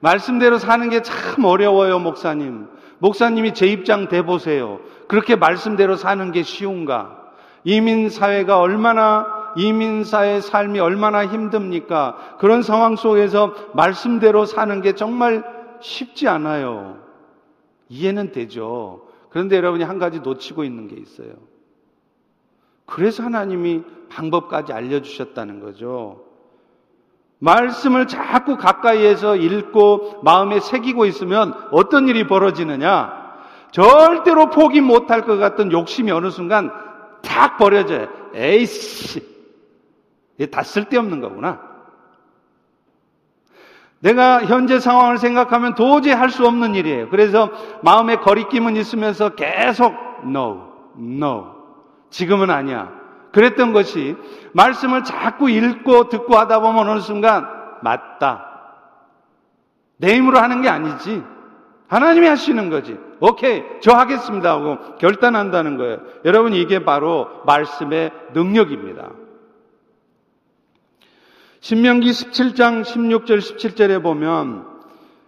말씀대로 0.00 0.58
사는 0.58 0.88
게 0.88 1.00
참 1.02 1.44
어려워요, 1.44 1.98
목사님. 1.98 2.66
목사님이 2.98 3.54
제 3.54 3.66
입장 3.66 4.08
돼 4.08 4.22
보세요. 4.22 4.80
그렇게 5.08 5.36
말씀대로 5.36 5.96
사는 5.96 6.32
게 6.32 6.42
쉬운가? 6.42 7.16
이민 7.64 8.08
사회가 8.08 8.60
얼마나 8.60 9.39
이민사의 9.56 10.42
삶이 10.42 10.80
얼마나 10.80 11.26
힘듭니까? 11.26 12.36
그런 12.38 12.62
상황 12.62 12.96
속에서 12.96 13.54
말씀대로 13.74 14.44
사는 14.44 14.80
게 14.80 14.94
정말 14.94 15.44
쉽지 15.80 16.28
않아요. 16.28 16.98
이해는 17.88 18.32
되죠. 18.32 19.06
그런데 19.30 19.56
여러분이 19.56 19.84
한 19.84 19.98
가지 19.98 20.20
놓치고 20.20 20.64
있는 20.64 20.88
게 20.88 20.96
있어요. 20.96 21.30
그래서 22.86 23.22
하나님이 23.22 23.82
방법까지 24.10 24.72
알려주셨다는 24.72 25.60
거죠. 25.60 26.24
말씀을 27.38 28.06
자꾸 28.06 28.56
가까이에서 28.56 29.36
읽고 29.36 30.20
마음에 30.22 30.60
새기고 30.60 31.06
있으면 31.06 31.54
어떤 31.70 32.08
일이 32.08 32.26
벌어지느냐? 32.26 33.18
절대로 33.72 34.50
포기 34.50 34.80
못할 34.80 35.22
것 35.22 35.36
같은 35.38 35.72
욕심이 35.72 36.10
어느 36.10 36.30
순간 36.30 36.70
탁 37.22 37.56
버려져요. 37.56 38.08
에이씨, 38.34 39.39
다 40.46 40.62
쓸데없는 40.62 41.20
거구나. 41.20 41.60
내가 44.00 44.42
현재 44.44 44.80
상황을 44.80 45.18
생각하면 45.18 45.74
도저히 45.74 46.14
할 46.14 46.30
수 46.30 46.46
없는 46.46 46.74
일이에요. 46.74 47.10
그래서 47.10 47.50
마음에 47.82 48.16
거리낌은 48.16 48.76
있으면서 48.76 49.30
계속 49.30 49.94
no, 50.24 50.72
no. 50.98 51.46
지금은 52.08 52.50
아니야. 52.50 52.92
그랬던 53.32 53.72
것이 53.72 54.16
말씀을 54.52 55.04
자꾸 55.04 55.50
읽고 55.50 56.08
듣고 56.08 56.36
하다 56.36 56.60
보면 56.60 56.88
어느 56.88 57.00
순간 57.00 57.46
맞다. 57.82 58.46
내 59.98 60.16
힘으로 60.16 60.38
하는 60.38 60.62
게 60.62 60.68
아니지. 60.68 61.22
하나님이 61.88 62.26
하시는 62.26 62.70
거지. 62.70 62.98
오케이, 63.20 63.62
저 63.80 63.92
하겠습니다 63.92 64.50
하고 64.52 64.78
결단한다는 64.98 65.76
거예요. 65.76 65.98
여러분, 66.24 66.54
이게 66.54 66.84
바로 66.84 67.28
말씀의 67.46 68.12
능력입니다. 68.32 69.10
신명기 71.60 72.10
17장 72.10 72.82
16절 72.82 73.38
17절에 73.38 74.02
보면 74.02 74.66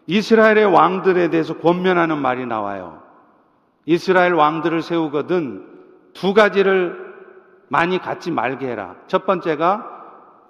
이스라엘의 0.07 0.65
왕들에 0.65 1.29
대해서 1.29 1.59
권면하는 1.59 2.19
말이 2.19 2.47
나와요. 2.47 3.03
이스라엘 3.85 4.33
왕들을 4.33 4.83
세우거든 4.83 5.67
두 6.15 6.35
가지를 6.35 7.13
많이 7.69 7.99
갖지 7.99 8.31
말게 8.31 8.67
해라. 8.67 8.97
첫 9.07 9.27
번째가 9.27 9.89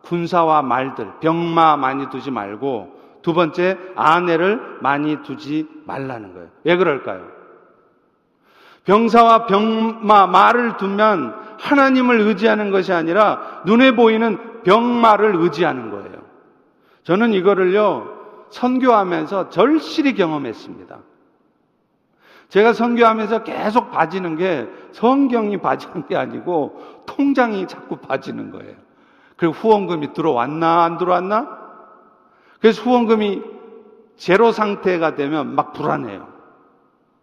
군사와 0.03 0.63
말들, 0.63 1.21
병마 1.21 1.77
많이 1.77 2.09
두지 2.11 2.31
말고 2.31 3.01
두 3.23 3.35
번째 3.35 3.79
아내를 3.95 4.79
많이 4.81 5.23
두지 5.23 5.69
말라는 5.87 6.35
거예요. 6.35 6.49
왜 6.65 6.77
그럴까요? 6.77 7.27
병사와 8.85 9.47
병마 9.47 10.27
말을 10.27 10.77
두면 10.77 11.42
하나님을 11.63 12.21
의지하는 12.21 12.73
것이 12.73 12.93
아니라 12.93 13.63
눈에 13.65 13.95
보이는 13.95 14.63
병마를 14.65 15.37
의지하는 15.37 15.91
거예요. 15.91 16.23
저는 17.05 17.33
이거를요 17.35 18.21
선교하면서 18.51 19.51
절실히 19.51 20.15
경험했습니다. 20.15 20.99
제가 22.49 22.73
선교하면서 22.73 23.45
계속 23.45 23.93
봐지는 23.93 24.37
게 24.37 24.69
성경이 24.91 25.59
봐지는 25.59 26.07
게 26.07 26.17
아니고 26.17 27.03
통장이 27.07 27.67
자꾸 27.69 27.97
봐지는 27.97 28.51
거예요. 28.51 28.75
그리고 29.37 29.55
후원금이 29.55 30.13
들어왔나 30.13 30.83
안 30.83 30.99
들어왔나? 30.99 31.61
그래서 32.61 32.83
후원금이 32.83 33.41
제로 34.17 34.53
상태가 34.53 35.15
되면 35.15 35.55
막 35.55 35.73
불안해요. 35.73 36.29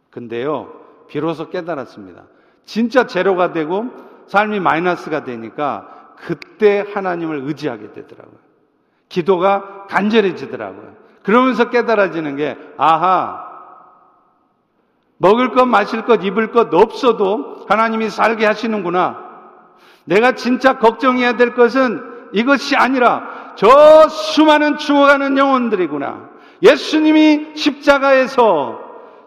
근데요, 0.09 0.73
비로소 1.07 1.49
깨달았습니다. 1.49 2.23
진짜 2.63 3.05
제로가 3.05 3.51
되고 3.51 4.08
삶이 4.29 4.59
마이너스가 4.59 5.23
되니까 5.23 5.87
그때 6.15 6.85
하나님을 6.93 7.41
의지하게 7.45 7.93
되더라고요. 7.93 8.37
기도가 9.09 9.87
간절해지더라고요. 9.89 10.93
그러면서 11.23 11.69
깨달아지는 11.69 12.35
게, 12.35 12.57
아하, 12.77 13.43
먹을 15.17 15.51
것, 15.51 15.65
마실 15.65 16.03
것, 16.03 16.23
입을 16.23 16.51
것 16.51 16.73
없어도 16.73 17.65
하나님이 17.67 18.09
살게 18.09 18.45
하시는구나. 18.45 19.29
내가 20.05 20.33
진짜 20.33 20.77
걱정해야 20.77 21.33
될 21.33 21.55
것은 21.55 22.03
이것이 22.31 22.75
아니라 22.75 23.53
저 23.55 24.07
수많은 24.07 24.77
죽어가는 24.77 25.37
영혼들이구나. 25.37 26.29
예수님이 26.61 27.55
십자가에서 27.55 28.79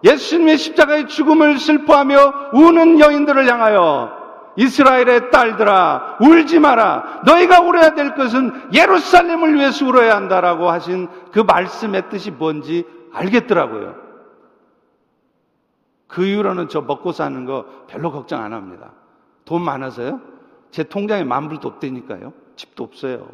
예수님의 0.05 0.59
십자가의 0.59 1.09
죽음을 1.09 1.59
슬퍼하며 1.59 2.51
우는 2.53 3.01
여인들을 3.01 3.51
향하여 3.51 4.22
이스라엘의 4.57 5.31
딸들아 5.31 6.19
울지 6.21 6.59
마라 6.59 7.23
너희가 7.25 7.61
울어야 7.61 7.95
될 7.95 8.15
것은 8.15 8.73
예루살렘을 8.73 9.55
위해서 9.55 9.87
울어야 9.87 10.17
한다라고 10.17 10.71
하신 10.71 11.09
그 11.33 11.41
말씀의 11.41 12.09
뜻이 12.11 12.31
뭔지 12.31 12.87
알겠더라고요. 13.13 13.95
그 16.07 16.27
이후로는 16.27 16.69
저 16.69 16.83
먹고 16.83 17.13
사는 17.13 17.45
거 17.47 17.65
별로 17.87 18.13
걱정 18.13 18.43
안 18.43 18.53
합니다. 18.53 18.93
돈 19.45 19.63
많아서요? 19.63 20.21
제 20.71 20.83
통장에 20.85 21.25
만불도 21.25 21.69
없다니까요. 21.69 22.33
집도 22.57 22.85
없어요. 22.85 23.29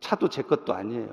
차도 0.00 0.28
제 0.28 0.42
것도 0.42 0.74
아니에요. 0.74 1.08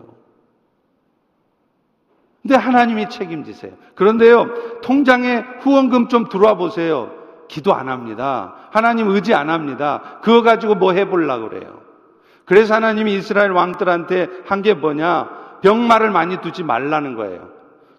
근데 2.42 2.56
하나님이 2.56 3.10
책임지세요. 3.10 3.74
그런데요, 3.96 4.82
통장에 4.82 5.44
후원금 5.62 6.10
좀 6.10 6.30
들어와 6.30 6.56
보세요. 6.56 7.12
기도 7.48 7.74
안 7.74 7.90
합니다. 7.90 8.54
하나님 8.72 9.10
의지 9.10 9.34
안 9.34 9.50
합니다. 9.50 10.20
그거 10.22 10.42
가지고 10.42 10.76
뭐 10.76 10.94
해보려고 10.94 11.50
그래요. 11.50 11.82
그래서 12.46 12.76
하나님이 12.76 13.14
이스라엘 13.16 13.52
왕들한테 13.52 14.28
한 14.46 14.62
게 14.62 14.74
뭐냐? 14.74 15.30
병말을 15.62 16.12
많이 16.12 16.38
두지 16.42 16.64
말라는 16.64 17.16
거예요. 17.16 17.50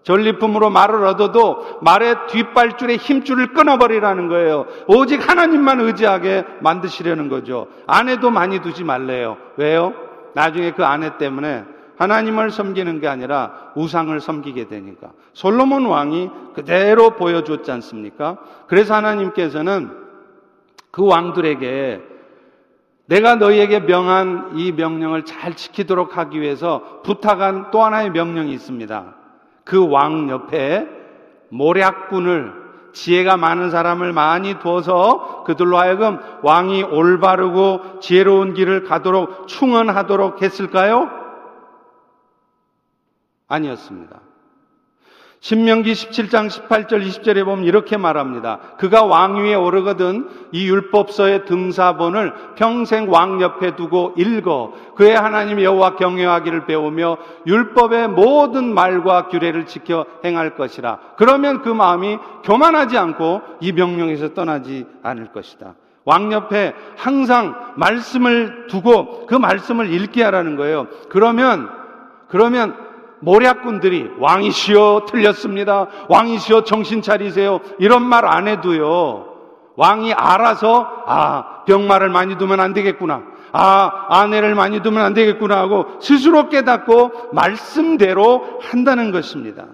전리품으로 0.03 0.69
말을 0.69 1.03
얻어도 1.05 1.79
말의 1.81 2.15
뒷발줄에 2.27 2.95
힘줄을 2.95 3.47
끊어버리라는 3.53 4.29
거예요. 4.29 4.65
오직 4.87 5.27
하나님만 5.27 5.81
의지하게 5.81 6.45
만드시려는 6.61 7.27
거죠. 7.27 7.67
아내도 7.87 8.29
많이 8.29 8.59
두지 8.59 8.85
말래요. 8.85 9.35
왜요? 9.57 9.93
나중에 10.33 10.71
그 10.71 10.85
아내 10.85 11.17
때문에 11.17 11.65
하나님을 11.97 12.51
섬기는 12.51 12.99
게 12.99 13.07
아니라 13.07 13.71
우상을 13.75 14.19
섬기게 14.19 14.67
되니까. 14.67 15.11
솔로몬 15.33 15.85
왕이 15.85 16.29
그대로 16.53 17.11
보여줬지 17.11 17.71
않습니까? 17.71 18.37
그래서 18.67 18.93
하나님께서는 18.95 19.91
그 20.91 21.05
왕들에게 21.05 22.01
내가 23.07 23.35
너희에게 23.35 23.81
명한 23.81 24.51
이 24.55 24.71
명령을 24.73 25.23
잘 25.25 25.55
지키도록 25.55 26.17
하기 26.17 26.41
위해서 26.41 27.01
부탁한 27.03 27.71
또 27.71 27.83
하나의 27.83 28.11
명령이 28.11 28.51
있습니다. 28.53 29.15
그 29.63 29.83
왕 29.85 30.29
옆에 30.29 30.87
모략군을 31.49 32.67
지혜가 32.93 33.37
많은 33.37 33.69
사람을 33.69 34.11
많이 34.11 34.55
두어서 34.59 35.43
그들로 35.45 35.77
하여금 35.77 36.19
왕이 36.41 36.83
올바르고 36.83 37.99
지혜로운 38.01 38.53
길을 38.53 38.83
가도록 38.85 39.47
충원하도록 39.47 40.41
했을까요? 40.41 41.09
아니었습니다. 43.47 44.21
신명기 45.39 45.93
17장 45.93 46.49
18절 46.49 47.05
20절에 47.05 47.45
보면 47.45 47.63
이렇게 47.63 47.95
말합니다. 47.95 48.59
그가 48.79 49.03
왕위에 49.05 49.53
오르거든 49.53 50.27
이 50.51 50.67
율법서의 50.67 51.45
등사본을 51.45 52.33
평생 52.55 53.09
왕 53.11 53.39
옆에 53.39 53.75
두고 53.75 54.15
읽어 54.17 54.73
그의 54.95 55.15
하나님 55.15 55.61
여호와 55.61 55.95
경외하기를 55.95 56.65
배우며 56.65 57.17
율법의 57.45 58.09
모든 58.09 58.73
말과 58.73 59.27
규례를 59.27 59.67
지켜 59.67 60.05
행할 60.25 60.55
것이라. 60.55 60.99
그러면 61.17 61.61
그 61.61 61.69
마음이 61.69 62.17
교만하지 62.43 62.97
않고 62.97 63.41
이 63.61 63.71
명령에서 63.73 64.33
떠나지 64.33 64.87
않을 65.03 65.31
것이다. 65.33 65.75
왕 66.03 66.31
옆에 66.31 66.73
항상 66.97 67.73
말씀을 67.75 68.67
두고 68.67 69.27
그 69.27 69.35
말씀을 69.35 69.93
읽게 69.93 70.23
하라는 70.23 70.55
거예요. 70.55 70.87
그러면 71.09 71.69
그러면 72.27 72.86
모략꾼들이 73.21 74.11
왕이시여 74.19 75.05
틀렸습니다. 75.09 75.87
왕이시여 76.09 76.63
정신 76.63 77.01
차리세요. 77.01 77.59
이런 77.79 78.03
말 78.03 78.25
안 78.25 78.47
해도요. 78.47 79.33
왕이 79.75 80.13
알아서 80.13 81.03
아 81.05 81.63
병마를 81.65 82.09
많이 82.09 82.37
두면 82.37 82.59
안 82.59 82.73
되겠구나. 82.73 83.23
아 83.51 84.07
아내를 84.09 84.55
많이 84.55 84.81
두면 84.81 85.03
안 85.03 85.13
되겠구나 85.13 85.57
하고 85.57 85.85
스스로 86.01 86.49
깨닫고 86.49 87.29
말씀대로 87.33 88.59
한다는 88.61 89.11
것입니다. 89.11 89.67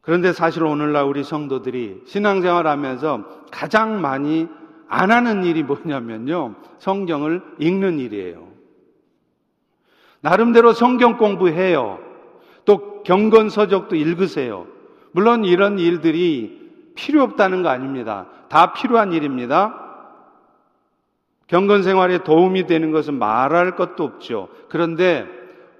그런데 0.00 0.32
사실 0.32 0.62
오늘날 0.62 1.04
우리 1.04 1.24
성도들이 1.24 2.02
신앙생활 2.06 2.68
하면서 2.68 3.24
가장 3.50 4.00
많이 4.00 4.46
안 4.88 5.10
하는 5.10 5.44
일이 5.44 5.62
뭐냐면요. 5.62 6.54
성경을 6.78 7.42
읽는 7.58 7.98
일이에요. 7.98 8.46
나름대로 10.20 10.72
성경 10.72 11.16
공부해요. 11.16 12.00
또 12.64 13.02
경건서적도 13.02 13.96
읽으세요. 13.96 14.66
물론 15.12 15.44
이런 15.44 15.78
일들이 15.78 16.92
필요 16.94 17.22
없다는 17.22 17.62
거 17.62 17.68
아닙니다. 17.68 18.26
다 18.48 18.72
필요한 18.72 19.12
일입니다. 19.12 19.82
경건 21.46 21.82
생활에 21.84 22.24
도움이 22.24 22.66
되는 22.66 22.90
것은 22.90 23.18
말할 23.18 23.76
것도 23.76 24.02
없죠. 24.02 24.48
그런데 24.68 25.26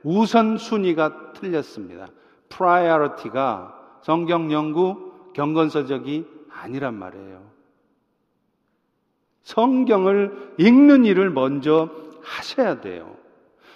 우선순위가 0.04 1.32
틀렸습니다. 1.32 2.06
priority가 2.48 3.74
성경 4.02 4.52
연구, 4.52 5.12
경건서적이 5.34 6.26
아니란 6.52 6.94
말이에요. 6.94 7.55
성경을 9.46 10.54
읽는 10.58 11.04
일을 11.04 11.30
먼저 11.30 11.88
하셔야 12.22 12.80
돼요. 12.80 13.14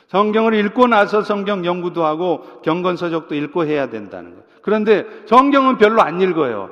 성경을 0.09 0.55
읽고 0.55 0.89
나서 0.89 1.23
성경 1.23 1.65
연구도 1.65 2.05
하고 2.05 2.43
경건서적도 2.63 3.37
읽고 3.37 3.67
해야 3.67 3.89
된다는 3.89 4.31
거예요. 4.31 4.45
그런데 4.63 5.07
성경은 5.27 5.79
별로 5.79 6.03
안 6.03 6.21
읽어요. 6.21 6.71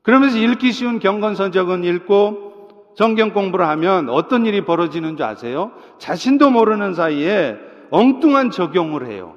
그러면서 0.00 0.38
읽기 0.38 0.72
쉬운 0.72 0.98
경건서적은 0.98 1.84
읽고 1.84 2.94
성경 2.96 3.34
공부를 3.34 3.66
하면 3.68 4.08
어떤 4.08 4.46
일이 4.46 4.64
벌어지는 4.64 5.18
줄 5.18 5.26
아세요? 5.26 5.72
자신도 5.98 6.50
모르는 6.50 6.94
사이에 6.94 7.58
엉뚱한 7.90 8.50
적용을 8.50 9.06
해요. 9.06 9.36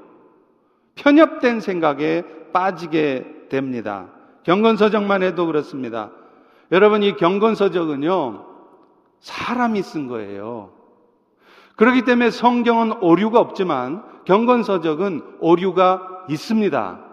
편협된 0.95 1.59
생각에 1.59 2.23
빠지게 2.53 3.47
됩니다. 3.49 4.07
경건서적만 4.43 5.21
해도 5.21 5.45
그렇습니다. 5.45 6.11
여러분, 6.71 7.03
이 7.03 7.15
경건서적은요, 7.15 8.45
사람이 9.19 9.81
쓴 9.81 10.07
거예요. 10.07 10.71
그렇기 11.75 12.03
때문에 12.03 12.31
성경은 12.31 13.01
오류가 13.01 13.39
없지만 13.39 14.03
경건서적은 14.25 15.37
오류가 15.39 16.25
있습니다. 16.29 17.05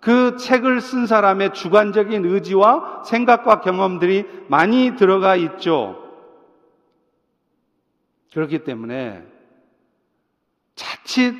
그 0.00 0.36
책을 0.36 0.80
쓴 0.80 1.06
사람의 1.06 1.54
주관적인 1.54 2.24
의지와 2.24 3.02
생각과 3.04 3.60
경험들이 3.60 4.24
많이 4.48 4.96
들어가 4.96 5.36
있죠. 5.36 5.96
그렇기 8.32 8.60
때문에 8.64 9.24
자칫 10.74 11.34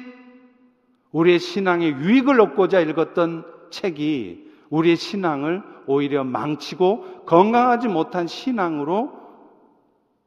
우리의 1.12 1.38
신앙에 1.38 1.88
유익을 1.90 2.40
얻고자 2.40 2.80
읽었던 2.80 3.44
책이 3.70 4.50
우리의 4.70 4.96
신앙을 4.96 5.62
오히려 5.88 6.22
망치고 6.22 7.24
건강하지 7.26 7.88
못한 7.88 8.26
신앙으로 8.26 9.18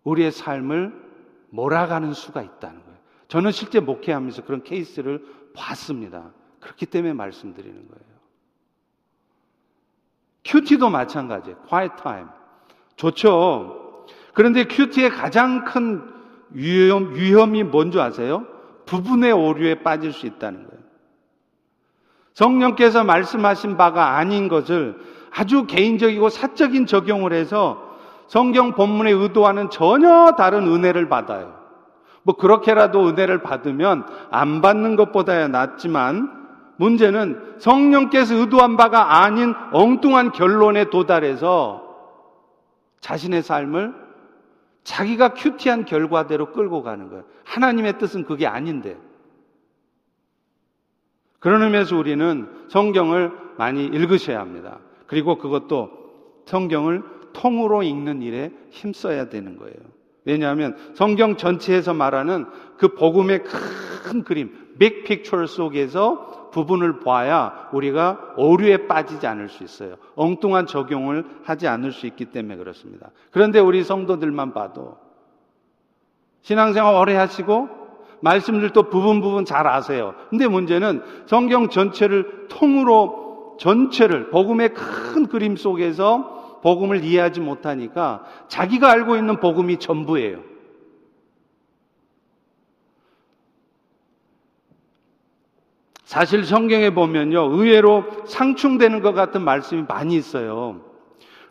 우리의 0.03 0.31
삶을 0.31 0.93
몰아가는 1.51 2.13
수가 2.13 2.41
있다는 2.41 2.83
거예요. 2.83 2.97
저는 3.27 3.51
실제 3.51 3.79
목회하면서 3.79 4.43
그런 4.43 4.63
케이스를 4.63 5.23
봤습니다. 5.53 6.31
그렇기 6.59 6.87
때문에 6.87 7.13
말씀드리는 7.13 7.75
거예요. 7.75 8.11
큐티도 10.43 10.89
마찬가지예요. 10.89 11.57
quiet 11.59 11.95
time. 12.01 12.27
좋죠. 12.95 14.05
그런데 14.33 14.65
큐티의 14.65 15.11
가장 15.11 15.63
큰 15.65 16.03
위험, 16.49 17.13
위험이 17.13 17.63
뭔지 17.63 17.99
아세요? 17.99 18.45
부분의 18.85 19.31
오류에 19.31 19.83
빠질 19.83 20.11
수 20.11 20.25
있다는 20.25 20.67
거예요. 20.67 20.81
성령께서 22.33 23.03
말씀하신 23.03 23.77
바가 23.77 24.17
아닌 24.17 24.47
것을 24.47 24.99
아주 25.33 25.65
개인적이고 25.65 26.29
사적인 26.29 26.85
적용을 26.85 27.33
해서 27.33 27.89
성경 28.27 28.73
본문의 28.73 29.13
의도와는 29.13 29.69
전혀 29.69 30.33
다른 30.37 30.67
은혜를 30.67 31.09
받아요. 31.09 31.59
뭐 32.23 32.35
그렇게라도 32.35 33.07
은혜를 33.07 33.41
받으면 33.41 34.05
안 34.29 34.61
받는 34.61 34.95
것보다야 34.95 35.47
낫지만 35.47 36.41
문제는 36.77 37.55
성령께서 37.59 38.35
의도한 38.35 38.77
바가 38.77 39.23
아닌 39.23 39.53
엉뚱한 39.71 40.31
결론에 40.31 40.85
도달해서 40.85 41.83
자신의 42.99 43.43
삶을 43.43 43.93
자기가 44.83 45.33
큐티한 45.33 45.85
결과대로 45.85 46.51
끌고 46.53 46.83
가는 46.83 47.09
거예요. 47.09 47.23
하나님의 47.43 47.97
뜻은 47.99 48.25
그게 48.25 48.47
아닌데. 48.47 48.97
그런 51.39 51.61
의미에서 51.63 51.97
우리는 51.97 52.47
성경을 52.69 53.31
많이 53.57 53.85
읽으셔야 53.85 54.39
합니다. 54.39 54.79
그리고 55.11 55.37
그것도 55.37 55.89
성경을 56.45 57.03
통으로 57.33 57.83
읽는 57.83 58.21
일에 58.21 58.49
힘써야 58.69 59.27
되는 59.27 59.57
거예요. 59.57 59.75
왜냐하면 60.23 60.77
성경 60.93 61.35
전체에서 61.35 61.93
말하는 61.93 62.45
그 62.77 62.95
복음의 62.95 63.43
큰 63.43 64.23
그림, 64.23 64.53
빅 64.79 65.03
픽처 65.03 65.47
속에서 65.47 66.49
부분을 66.53 67.01
봐야 67.01 67.67
우리가 67.73 68.35
오류에 68.37 68.87
빠지지 68.87 69.27
않을 69.27 69.49
수 69.49 69.65
있어요. 69.65 69.95
엉뚱한 70.15 70.65
적용을 70.65 71.25
하지 71.43 71.67
않을 71.67 71.91
수 71.91 72.07
있기 72.07 72.27
때문에 72.27 72.55
그렇습니다. 72.55 73.11
그런데 73.31 73.59
우리 73.59 73.83
성도들만 73.83 74.53
봐도 74.53 74.95
신앙생활 76.43 76.95
오래 76.95 77.15
하시고 77.15 77.67
말씀들도 78.21 78.83
부분 78.83 79.19
부분 79.19 79.43
잘 79.43 79.67
아세요. 79.67 80.15
근데 80.29 80.47
문제는 80.47 81.03
성경 81.25 81.67
전체를 81.67 82.47
통으로 82.47 83.30
전체를 83.61 84.31
복음의 84.31 84.73
큰 84.73 85.27
그림 85.27 85.55
속에서 85.55 86.59
복음을 86.63 87.03
이해하지 87.03 87.41
못하니까 87.41 88.23
자기가 88.47 88.89
알고 88.89 89.15
있는 89.17 89.39
복음이 89.39 89.77
전부예요. 89.77 90.39
사실 96.03 96.43
성경에 96.43 96.89
보면요, 96.89 97.51
의외로 97.51 98.03
상충되는 98.25 99.01
것 99.01 99.13
같은 99.13 99.43
말씀이 99.43 99.85
많이 99.87 100.15
있어요. 100.15 100.81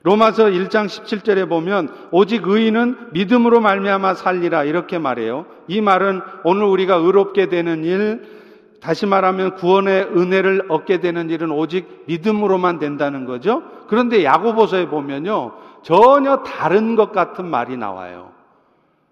로마서 0.02 0.46
1장 0.46 0.86
17절에 0.86 1.48
보면 1.48 2.08
오직 2.10 2.44
의인은 2.44 3.12
믿음으로 3.12 3.60
말미암아 3.60 4.14
살리라 4.14 4.64
이렇게 4.64 4.98
말해요. 4.98 5.46
이 5.68 5.80
말은 5.80 6.22
오늘 6.42 6.64
우리가 6.64 6.96
의롭게 6.96 7.48
되는 7.48 7.84
일, 7.84 8.39
다시 8.80 9.06
말하면 9.06 9.56
구원의 9.56 10.10
은혜를 10.16 10.66
얻게 10.68 11.00
되는 11.00 11.28
일은 11.30 11.50
오직 11.50 12.04
믿음으로만 12.06 12.78
된다는 12.78 13.26
거죠. 13.26 13.62
그런데 13.88 14.24
야고보서에 14.24 14.88
보면요. 14.88 15.52
전혀 15.82 16.38
다른 16.38 16.96
것 16.96 17.12
같은 17.12 17.46
말이 17.46 17.76
나와요. 17.76 18.30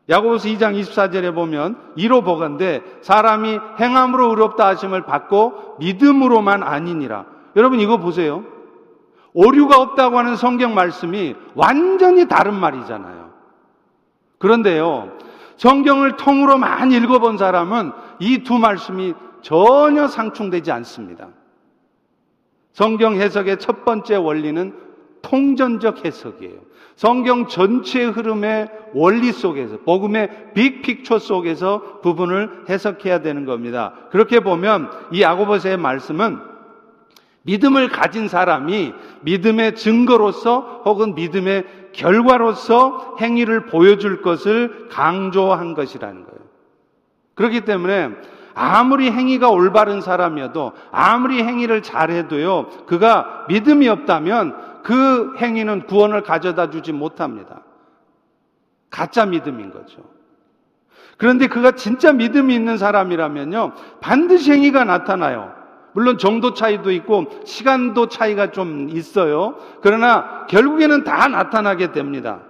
야고보서 0.08 0.48
2장 0.48 0.80
24절에 0.80 1.34
보면 1.34 1.76
이로 1.96 2.22
보건대 2.22 2.82
사람이 3.02 3.58
행함으로 3.78 4.30
의롭다 4.30 4.66
하심을 4.68 5.02
받고 5.02 5.76
믿음으로만 5.80 6.62
아니니라. 6.62 7.26
여러분 7.56 7.78
이거 7.80 7.98
보세요. 7.98 8.44
오류가 9.34 9.78
없다고 9.80 10.18
하는 10.18 10.36
성경 10.36 10.74
말씀이 10.74 11.34
완전히 11.54 12.26
다른 12.26 12.54
말이잖아요. 12.54 13.28
그런데요. 14.38 15.12
성경을 15.58 16.16
통으로 16.16 16.56
많이 16.56 16.96
읽어본 16.96 17.36
사람은 17.36 17.92
이 18.20 18.44
두 18.44 18.58
말씀이 18.58 19.12
전혀 19.42 20.08
상충되지 20.08 20.72
않습니다. 20.72 21.28
성경 22.72 23.16
해석의 23.16 23.58
첫 23.58 23.84
번째 23.84 24.16
원리는 24.16 24.72
통전적 25.22 26.04
해석이에요. 26.04 26.60
성경 26.96 27.46
전체의 27.46 28.10
흐름의 28.10 28.70
원리 28.94 29.32
속에서, 29.32 29.78
복음의 29.78 30.52
빅픽처 30.54 31.18
속에서 31.18 32.00
부분을 32.02 32.64
해석해야 32.68 33.20
되는 33.20 33.44
겁니다. 33.44 33.94
그렇게 34.10 34.40
보면 34.40 34.90
이 35.12 35.22
야고보서의 35.22 35.76
말씀은 35.76 36.38
믿음을 37.42 37.88
가진 37.88 38.28
사람이 38.28 38.92
믿음의 39.22 39.76
증거로서 39.76 40.82
혹은 40.84 41.14
믿음의 41.14 41.64
결과로서 41.92 43.16
행위를 43.20 43.66
보여줄 43.66 44.20
것을 44.22 44.88
강조한 44.90 45.74
것이라는 45.74 46.24
거예요. 46.24 46.38
그렇기 47.34 47.62
때문에 47.62 48.10
아무리 48.58 49.10
행위가 49.10 49.50
올바른 49.50 50.00
사람이어도 50.00 50.72
아무리 50.90 51.42
행위를 51.42 51.80
잘해도요, 51.82 52.86
그가 52.86 53.44
믿음이 53.48 53.88
없다면 53.88 54.82
그 54.82 55.34
행위는 55.38 55.86
구원을 55.86 56.22
가져다 56.24 56.68
주지 56.70 56.92
못합니다. 56.92 57.62
가짜 58.90 59.26
믿음인 59.26 59.70
거죠. 59.70 60.02
그런데 61.18 61.46
그가 61.46 61.72
진짜 61.72 62.12
믿음이 62.12 62.52
있는 62.52 62.78
사람이라면요, 62.78 63.72
반드시 64.00 64.50
행위가 64.52 64.84
나타나요. 64.84 65.52
물론 65.92 66.18
정도 66.18 66.52
차이도 66.52 66.90
있고 66.92 67.26
시간도 67.44 68.08
차이가 68.08 68.50
좀 68.50 68.88
있어요. 68.90 69.56
그러나 69.82 70.46
결국에는 70.48 71.04
다 71.04 71.28
나타나게 71.28 71.92
됩니다. 71.92 72.40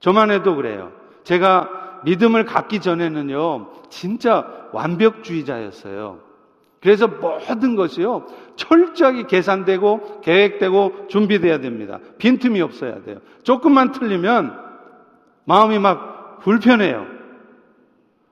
저만 0.00 0.30
해도 0.30 0.56
그래요. 0.56 0.92
제가 1.22 1.83
믿음을 2.04 2.44
갖기 2.44 2.80
전에는요, 2.80 3.68
진짜 3.88 4.46
완벽주의자였어요. 4.72 6.20
그래서 6.80 7.08
모든 7.08 7.76
것이요, 7.76 8.26
철저하게 8.56 9.26
계산되고 9.26 10.20
계획되고 10.20 11.06
준비돼야 11.08 11.60
됩니다. 11.60 11.98
빈틈이 12.18 12.60
없어야 12.60 13.02
돼요. 13.02 13.18
조금만 13.42 13.92
틀리면 13.92 14.54
마음이 15.46 15.78
막 15.78 16.40
불편해요. 16.40 17.06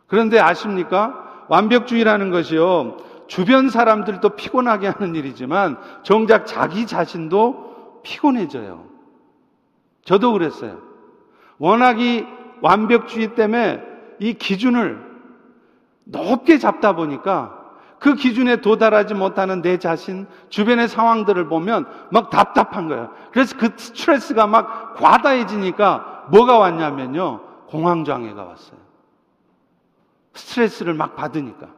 그런데 0.06 0.38
아십니까? 0.38 1.46
완벽주의라는 1.48 2.30
것이요, 2.30 2.98
주변 3.26 3.70
사람들도 3.70 4.28
피곤하게 4.30 4.88
하는 4.88 5.14
일이지만 5.14 5.78
정작 6.02 6.46
자기 6.46 6.86
자신도 6.86 8.00
피곤해져요. 8.02 8.84
저도 10.04 10.32
그랬어요. 10.32 10.80
워낙 11.58 12.00
이 12.00 12.26
완벽주의 12.62 13.34
때문에 13.34 13.82
이 14.18 14.34
기준을 14.34 15.12
높게 16.04 16.58
잡다 16.58 16.94
보니까 16.94 17.60
그 17.98 18.14
기준에 18.14 18.56
도달하지 18.56 19.14
못하는 19.14 19.62
내 19.62 19.78
자신, 19.78 20.26
주변의 20.48 20.88
상황들을 20.88 21.46
보면 21.46 21.86
막 22.10 22.30
답답한 22.30 22.88
거예요. 22.88 23.10
그래서 23.30 23.56
그 23.56 23.70
스트레스가 23.76 24.48
막 24.48 24.94
과다해지니까 24.94 26.26
뭐가 26.30 26.58
왔냐면요. 26.58 27.40
공황장애가 27.68 28.42
왔어요. 28.42 28.78
스트레스를 30.34 30.94
막 30.94 31.14
받으니까. 31.14 31.68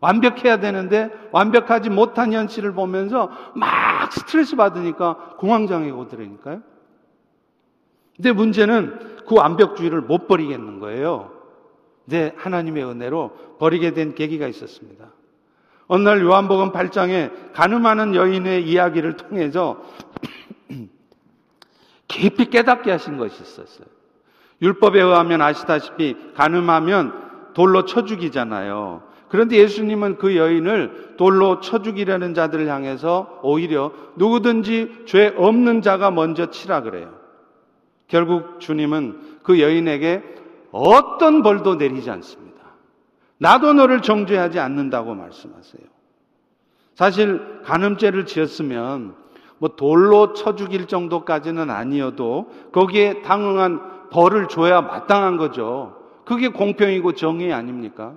완벽해야 0.00 0.58
되는데 0.58 1.10
완벽하지 1.32 1.90
못한 1.90 2.32
현실을 2.32 2.72
보면서 2.72 3.30
막 3.54 4.10
스트레스 4.10 4.56
받으니까 4.56 5.34
공황장애가 5.36 5.96
오더라니까요. 5.96 6.62
근데 8.16 8.32
문제는 8.32 9.11
그 9.32 9.38
완벽주의를 9.38 10.02
못 10.02 10.28
버리겠는 10.28 10.78
거예요. 10.78 11.30
근데 12.04 12.34
하나님의 12.36 12.84
은혜로 12.84 13.56
버리게 13.58 13.94
된 13.94 14.14
계기가 14.14 14.46
있었습니다. 14.46 15.06
어느 15.86 16.02
날 16.02 16.20
요한복음 16.20 16.72
8장에 16.72 17.54
가늠하는 17.54 18.14
여인의 18.14 18.68
이야기를 18.68 19.16
통해서 19.16 19.82
깊이 22.08 22.50
깨닫게 22.50 22.90
하신 22.90 23.16
것이 23.16 23.42
있었어요. 23.42 23.86
율법에 24.60 25.00
의하면 25.00 25.40
아시다시피 25.40 26.14
가늠하면 26.34 27.52
돌로 27.54 27.86
쳐 27.86 28.04
죽이잖아요. 28.04 29.02
그런데 29.28 29.56
예수님은 29.56 30.18
그 30.18 30.36
여인을 30.36 31.14
돌로 31.16 31.60
쳐 31.60 31.80
죽이려는 31.80 32.34
자들을 32.34 32.68
향해서 32.68 33.40
오히려 33.42 33.92
누구든지 34.16 35.04
죄 35.06 35.32
없는 35.38 35.80
자가 35.80 36.10
먼저 36.10 36.50
치라 36.50 36.82
그래요. 36.82 37.21
결국 38.12 38.60
주님은 38.60 39.38
그 39.42 39.58
여인에게 39.58 40.22
어떤 40.70 41.42
벌도 41.42 41.76
내리지 41.76 42.10
않습니다. 42.10 42.60
나도 43.38 43.72
너를 43.72 44.02
정죄하지 44.02 44.60
않는다고 44.60 45.14
말씀하세요. 45.14 45.82
사실 46.94 47.62
간음죄를 47.64 48.26
지었으면 48.26 49.14
뭐 49.56 49.70
돌로 49.76 50.34
쳐 50.34 50.54
죽일 50.56 50.86
정도까지는 50.86 51.70
아니어도 51.70 52.52
거기에 52.70 53.22
당응한 53.22 54.10
벌을 54.10 54.48
줘야 54.48 54.82
마땅한 54.82 55.38
거죠. 55.38 55.96
그게 56.26 56.48
공평이고 56.48 57.14
정의 57.14 57.50
아닙니까? 57.54 58.12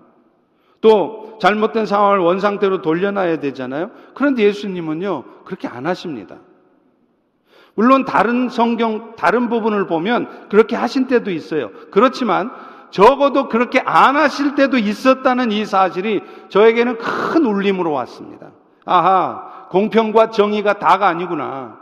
또 0.82 1.38
잘못된 1.40 1.86
상황을 1.86 2.20
원상태로 2.20 2.82
돌려놔야 2.82 3.40
되잖아요. 3.40 3.92
그런데 4.14 4.44
예수님은요, 4.44 5.24
그렇게 5.46 5.70
안 5.70 5.86
하십니다. 5.88 6.36
물론 7.76 8.06
다른 8.06 8.50
성경, 8.50 9.16
다른 9.16 9.50
부분을 9.50 9.86
보면 9.86 10.48
그렇게 10.50 10.76
하신 10.76 11.08
때도 11.08 11.30
있어요. 11.30 11.72
그렇지만 11.92 12.52
적어도 12.90 13.50
그렇게 13.50 13.82
안 13.86 14.16
하실 14.16 14.56
때도 14.56 14.78
있었다는 14.78 15.52
이 15.52 15.66
사실이 15.66 16.22
저에게는 16.50 16.98
큰 16.98 17.46
울림으로 17.46 17.92
왔습니다. 17.92 18.52
아하, 18.86 19.68
공평과 19.70 20.30
정의가 20.30 20.80
다가 20.80 21.08
아니구나. 21.08 21.80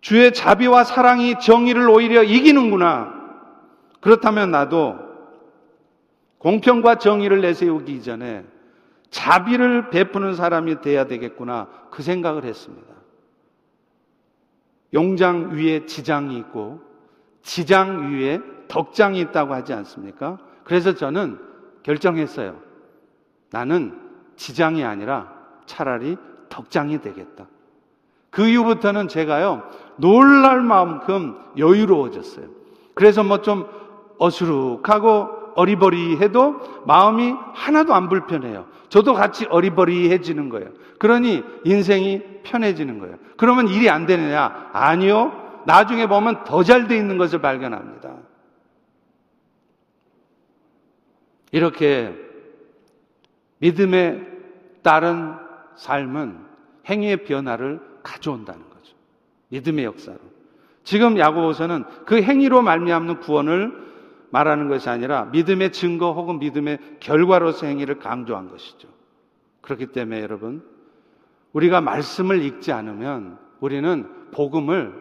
주의 0.00 0.32
자비와 0.32 0.82
사랑이 0.82 1.38
정의를 1.38 1.88
오히려 1.88 2.24
이기는구나. 2.24 3.14
그렇다면 4.00 4.50
나도 4.50 4.96
공평과 6.38 6.96
정의를 6.96 7.42
내세우기 7.42 8.02
전에 8.02 8.44
자비를 9.10 9.90
베푸는 9.90 10.34
사람이 10.34 10.80
돼야 10.80 11.04
되겠구나. 11.04 11.68
그 11.90 12.02
생각을 12.02 12.44
했습니다. 12.44 12.88
용장 14.94 15.50
위에 15.52 15.86
지장이 15.86 16.36
있고 16.38 16.80
지장 17.42 18.12
위에 18.12 18.40
덕장이 18.68 19.20
있다고 19.20 19.54
하지 19.54 19.72
않습니까? 19.72 20.38
그래서 20.64 20.94
저는 20.94 21.38
결정했어요. 21.82 22.56
나는 23.50 23.98
지장이 24.36 24.84
아니라 24.84 25.32
차라리 25.66 26.16
덕장이 26.48 27.00
되겠다. 27.00 27.46
그 28.30 28.46
이후부터는 28.46 29.08
제가요, 29.08 29.62
놀랄 29.96 30.62
만큼 30.62 31.36
여유로워졌어요. 31.56 32.46
그래서 32.94 33.24
뭐 33.24 33.38
좀 33.38 33.66
어수룩하고 34.20 35.39
어리버리해도 35.54 36.84
마음이 36.86 37.34
하나도 37.54 37.94
안 37.94 38.08
불편해요. 38.08 38.66
저도 38.88 39.14
같이 39.14 39.46
어리버리해지는 39.46 40.48
거예요. 40.48 40.70
그러니 40.98 41.42
인생이 41.64 42.22
편해지는 42.42 42.98
거예요. 42.98 43.16
그러면 43.36 43.68
일이 43.68 43.88
안 43.88 44.06
되느냐? 44.06 44.70
아니요. 44.72 45.62
나중에 45.66 46.06
보면 46.06 46.44
더 46.44 46.62
잘 46.62 46.88
돼 46.88 46.96
있는 46.96 47.18
것을 47.18 47.40
발견합니다. 47.40 48.16
이렇게 51.52 52.14
믿음에 53.58 54.26
따른 54.82 55.34
삶은 55.76 56.38
행위의 56.88 57.24
변화를 57.24 57.80
가져온다는 58.02 58.62
거죠. 58.70 58.94
믿음의 59.48 59.84
역사로. 59.84 60.18
지금 60.84 61.18
야고보서는 61.18 61.84
그 62.06 62.22
행위로 62.22 62.62
말미암는 62.62 63.20
구원을 63.20 63.89
말하는 64.30 64.68
것이 64.68 64.88
아니라 64.88 65.26
믿음의 65.26 65.72
증거 65.72 66.12
혹은 66.12 66.38
믿음의 66.38 66.78
결과로서 67.00 67.66
행위를 67.66 67.98
강조한 67.98 68.48
것이죠. 68.48 68.88
그렇기 69.60 69.86
때문에 69.86 70.20
여러분, 70.22 70.62
우리가 71.52 71.80
말씀을 71.80 72.42
읽지 72.42 72.72
않으면 72.72 73.38
우리는 73.60 74.08
복음을, 74.32 74.92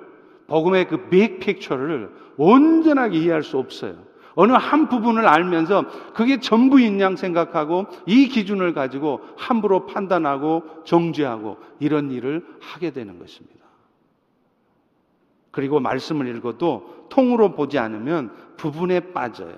복음의 0.47 0.88
그 0.88 1.09
빅 1.09 1.39
픽처를 1.39 2.11
온전하게 2.38 3.19
이해할 3.19 3.43
수 3.43 3.57
없어요. 3.57 4.09
어느 4.36 4.53
한 4.53 4.88
부분을 4.88 5.27
알면서 5.27 5.86
그게 6.13 6.39
전부인 6.39 6.99
양 7.01 7.15
생각하고 7.15 7.88
이 8.05 8.30
기준을 8.30 8.73
가지고 8.73 9.21
함부로 9.38 9.86
판단하고 9.86 10.63
정죄하고 10.86 11.57
이런 11.80 12.09
일을 12.11 12.45
하게 12.61 12.91
되는 12.91 13.19
것입니다. 13.19 13.59
그리고 15.60 15.82
말씀을 15.82 16.34
읽어도 16.34 17.05
통으로 17.10 17.53
보지 17.53 17.80
않으면 17.80 18.34
부분에 18.55 19.12
빠져요. 19.12 19.57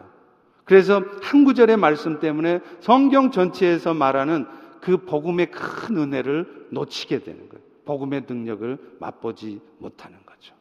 그래서 0.63 1.03
한 1.21 1.43
구절의 1.43 1.77
말씀 1.77 2.19
때문에 2.19 2.61
성경 2.79 3.29
전체에서 3.29 3.93
말하는 3.93 4.47
그 4.81 5.05
복음의 5.05 5.51
큰 5.51 5.97
은혜를 5.97 6.69
놓치게 6.71 7.19
되는 7.19 7.47
거예요. 7.49 7.63
복음의 7.85 8.23
능력을 8.27 8.95
맛보지 8.99 9.61
못하는 9.77 10.17
거죠. 10.25 10.55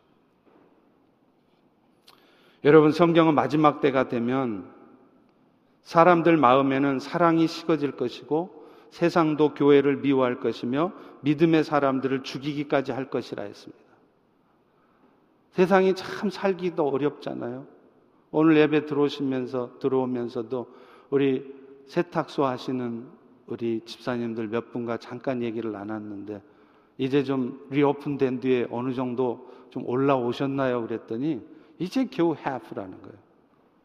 여러분, 2.64 2.92
성경은 2.92 3.34
마지막 3.34 3.80
때가 3.80 4.08
되면 4.08 4.70
사람들 5.84 6.36
마음에는 6.36 6.98
사랑이 6.98 7.46
식어질 7.46 7.92
것이고 7.92 8.68
세상도 8.90 9.54
교회를 9.54 9.96
미워할 9.96 10.38
것이며 10.38 10.92
믿음의 11.22 11.64
사람들을 11.64 12.24
죽이기까지 12.24 12.92
할 12.92 13.08
것이라 13.08 13.44
했습니다. 13.44 13.89
세상이 15.50 15.94
참 15.94 16.30
살기도 16.30 16.88
어렵잖아요. 16.88 17.66
오늘 18.30 18.56
예배 18.56 18.86
들어오시면서 18.86 19.78
들어오면서도 19.80 20.66
우리 21.10 21.52
세탁소 21.86 22.44
하시는 22.44 23.06
우리 23.46 23.80
집사님들 23.84 24.48
몇 24.48 24.70
분과 24.72 24.98
잠깐 24.98 25.42
얘기를 25.42 25.72
나눴는데 25.72 26.40
이제 26.98 27.24
좀 27.24 27.66
리오픈된 27.70 28.40
뒤에 28.40 28.68
어느 28.70 28.94
정도 28.94 29.50
좀 29.70 29.84
올라오셨나요? 29.86 30.86
그랬더니 30.86 31.40
이제 31.78 32.04
겨우 32.04 32.34
half라는 32.34 33.02
거예요. 33.02 33.16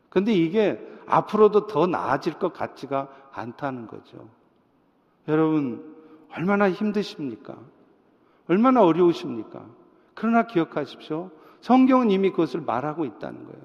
근데 0.10 0.34
이게 0.34 0.80
앞으로도 1.08 1.68
더 1.68 1.88
나아질 1.88 2.34
것 2.40 2.54
같지가 2.54 3.10
않다는 3.32 3.88
거죠. 3.88 4.30
여러분, 5.28 5.96
얼마나 6.32 6.70
힘드십니까? 6.70 7.58
얼마나 8.48 8.84
어려우십니까? 8.84 9.66
그러나 10.14 10.46
기억하십시오. 10.46 11.32
성경은 11.66 12.12
이미 12.12 12.30
그것을 12.30 12.62
말하고 12.64 13.06
있다는 13.06 13.44
거예요. 13.44 13.60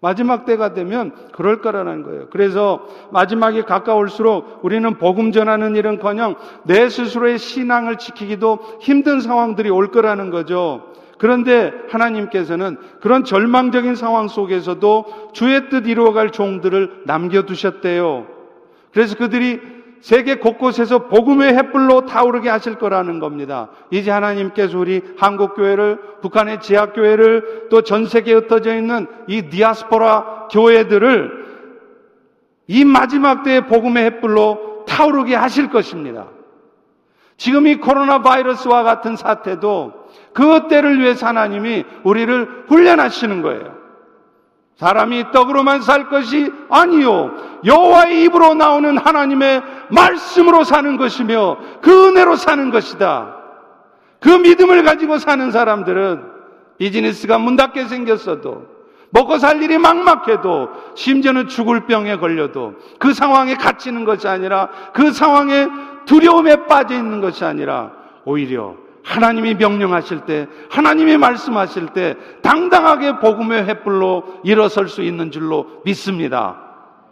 마지막 0.00 0.46
때가 0.46 0.72
되면 0.72 1.12
그럴 1.32 1.60
거라는 1.60 2.02
거예요. 2.02 2.28
그래서 2.30 2.88
마지막이 3.12 3.62
가까울수록 3.64 4.60
우리는 4.62 4.96
복음 4.96 5.32
전하는 5.32 5.76
일은커녕 5.76 6.36
내 6.64 6.88
스스로의 6.88 7.38
신앙을 7.38 7.98
지키기도 7.98 8.78
힘든 8.80 9.20
상황들이 9.20 9.68
올 9.68 9.90
거라는 9.90 10.30
거죠. 10.30 10.94
그런데 11.18 11.72
하나님께서는 11.90 12.78
그런 13.02 13.22
절망적인 13.22 13.96
상황 13.96 14.28
속에서도 14.28 15.32
주의 15.34 15.68
뜻 15.68 15.86
이루어갈 15.86 16.30
종들을 16.30 17.02
남겨두셨대요. 17.04 18.28
그래서 18.92 19.14
그들이 19.14 19.60
세계 20.02 20.34
곳곳에서 20.34 21.06
복음의 21.06 21.54
햇불로 21.54 22.06
타오르게 22.06 22.48
하실 22.48 22.74
거라는 22.74 23.20
겁니다. 23.20 23.68
이제 23.90 24.10
하나님께서 24.10 24.76
우리 24.76 25.00
한국교회를, 25.16 25.98
북한의 26.20 26.60
지하교회를, 26.60 27.68
또 27.70 27.82
전 27.82 28.06
세계에 28.06 28.34
흩어져 28.34 28.74
있는 28.74 29.06
이 29.28 29.42
디아스포라 29.42 30.48
교회들을 30.50 31.42
이 32.66 32.84
마지막 32.84 33.44
때의 33.44 33.66
복음의 33.68 34.04
햇불로 34.06 34.84
타오르게 34.88 35.36
하실 35.36 35.70
것입니다. 35.70 36.26
지금 37.36 37.68
이 37.68 37.76
코로나 37.76 38.22
바이러스와 38.22 38.82
같은 38.82 39.14
사태도 39.14 39.92
그 40.32 40.66
때를 40.68 41.00
위해서 41.00 41.26
하나님이 41.28 41.84
우리를 42.02 42.64
훈련하시는 42.66 43.40
거예요. 43.42 43.81
사람이 44.82 45.30
떡으로만 45.30 45.80
살 45.80 46.08
것이 46.08 46.52
아니요 46.68 47.30
여호와의 47.64 48.24
입으로 48.24 48.54
나오는 48.54 48.98
하나님의 48.98 49.62
말씀으로 49.90 50.64
사는 50.64 50.96
것이며 50.96 51.56
그 51.80 52.08
은혜로 52.08 52.34
사는 52.34 52.68
것이다. 52.70 53.36
그 54.18 54.28
믿음을 54.28 54.82
가지고 54.82 55.18
사는 55.18 55.52
사람들은 55.52 56.24
비즈니스가 56.78 57.38
문 57.38 57.54
닫게 57.54 57.84
생겼어도 57.84 58.66
먹고 59.10 59.38
살 59.38 59.62
일이 59.62 59.78
막막해도 59.78 60.70
심지어는 60.96 61.46
죽을 61.46 61.86
병에 61.86 62.16
걸려도 62.16 62.74
그 62.98 63.14
상황에 63.14 63.54
갇히는 63.54 64.04
것이 64.04 64.26
아니라 64.26 64.68
그 64.92 65.12
상황에 65.12 65.68
두려움에 66.06 66.66
빠져 66.66 66.96
있는 66.96 67.20
것이 67.20 67.44
아니라 67.44 67.92
오히려 68.24 68.74
하나님이 69.04 69.54
명령하실 69.54 70.26
때, 70.26 70.48
하나님이 70.70 71.16
말씀하실 71.16 71.88
때 71.88 72.16
당당하게 72.42 73.18
복음의 73.18 73.64
횃불로 73.66 74.40
일어설 74.44 74.88
수 74.88 75.02
있는 75.02 75.30
줄로 75.30 75.82
믿습니다. 75.84 76.60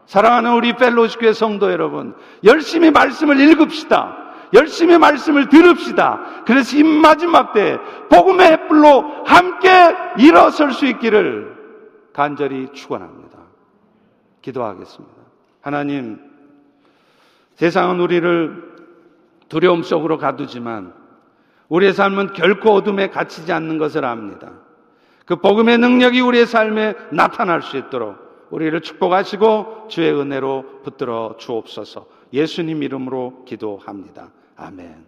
사랑하는 0.07 0.55
우리 0.55 0.75
펠로시 0.75 1.19
교회 1.19 1.33
성도 1.33 1.71
여러분, 1.71 2.15
열심히 2.45 2.91
말씀을 2.91 3.39
읽읍시다. 3.41 4.17
열심히 4.53 4.99
말씀을 4.99 5.49
들읍시다. 5.49 6.43
그래서 6.45 6.77
이 6.77 6.83
마지막 6.83 7.53
때 7.53 7.79
복음의 8.09 8.51
햇불로 8.53 9.25
함께 9.25 9.69
일어설 10.19 10.73
수 10.73 10.87
있기를 10.87 11.57
간절히 12.13 12.69
축원합니다. 12.73 13.39
기도하겠습니다. 14.43 15.15
하나님, 15.61 16.19
세상은 17.55 18.01
우리를 18.01 18.71
두려움 19.49 19.83
속으로 19.83 20.19
가두지만 20.19 21.00
우리의 21.71 21.95
삶은 21.95 22.35
결코 22.35 22.73
어둠에 22.73 23.09
갇히지 23.09 23.51
않는 23.53 23.79
것을 23.79 24.05
압니다. 24.05 24.53
그 25.25 25.37
복음의 25.37 25.79
능력이 25.79 26.21
우리의 26.21 26.47
삶에 26.47 26.95
나타날 27.13 27.63
수 27.63 27.79
있도록 27.79 28.17
우리를 28.51 28.79
축복하시고 28.81 29.87
주의 29.89 30.13
은혜로 30.13 30.83
붙들어 30.83 31.37
주옵소서 31.39 32.07
예수님 32.33 32.83
이름으로 32.83 33.45
기도합니다. 33.47 34.31
아멘. 34.57 34.99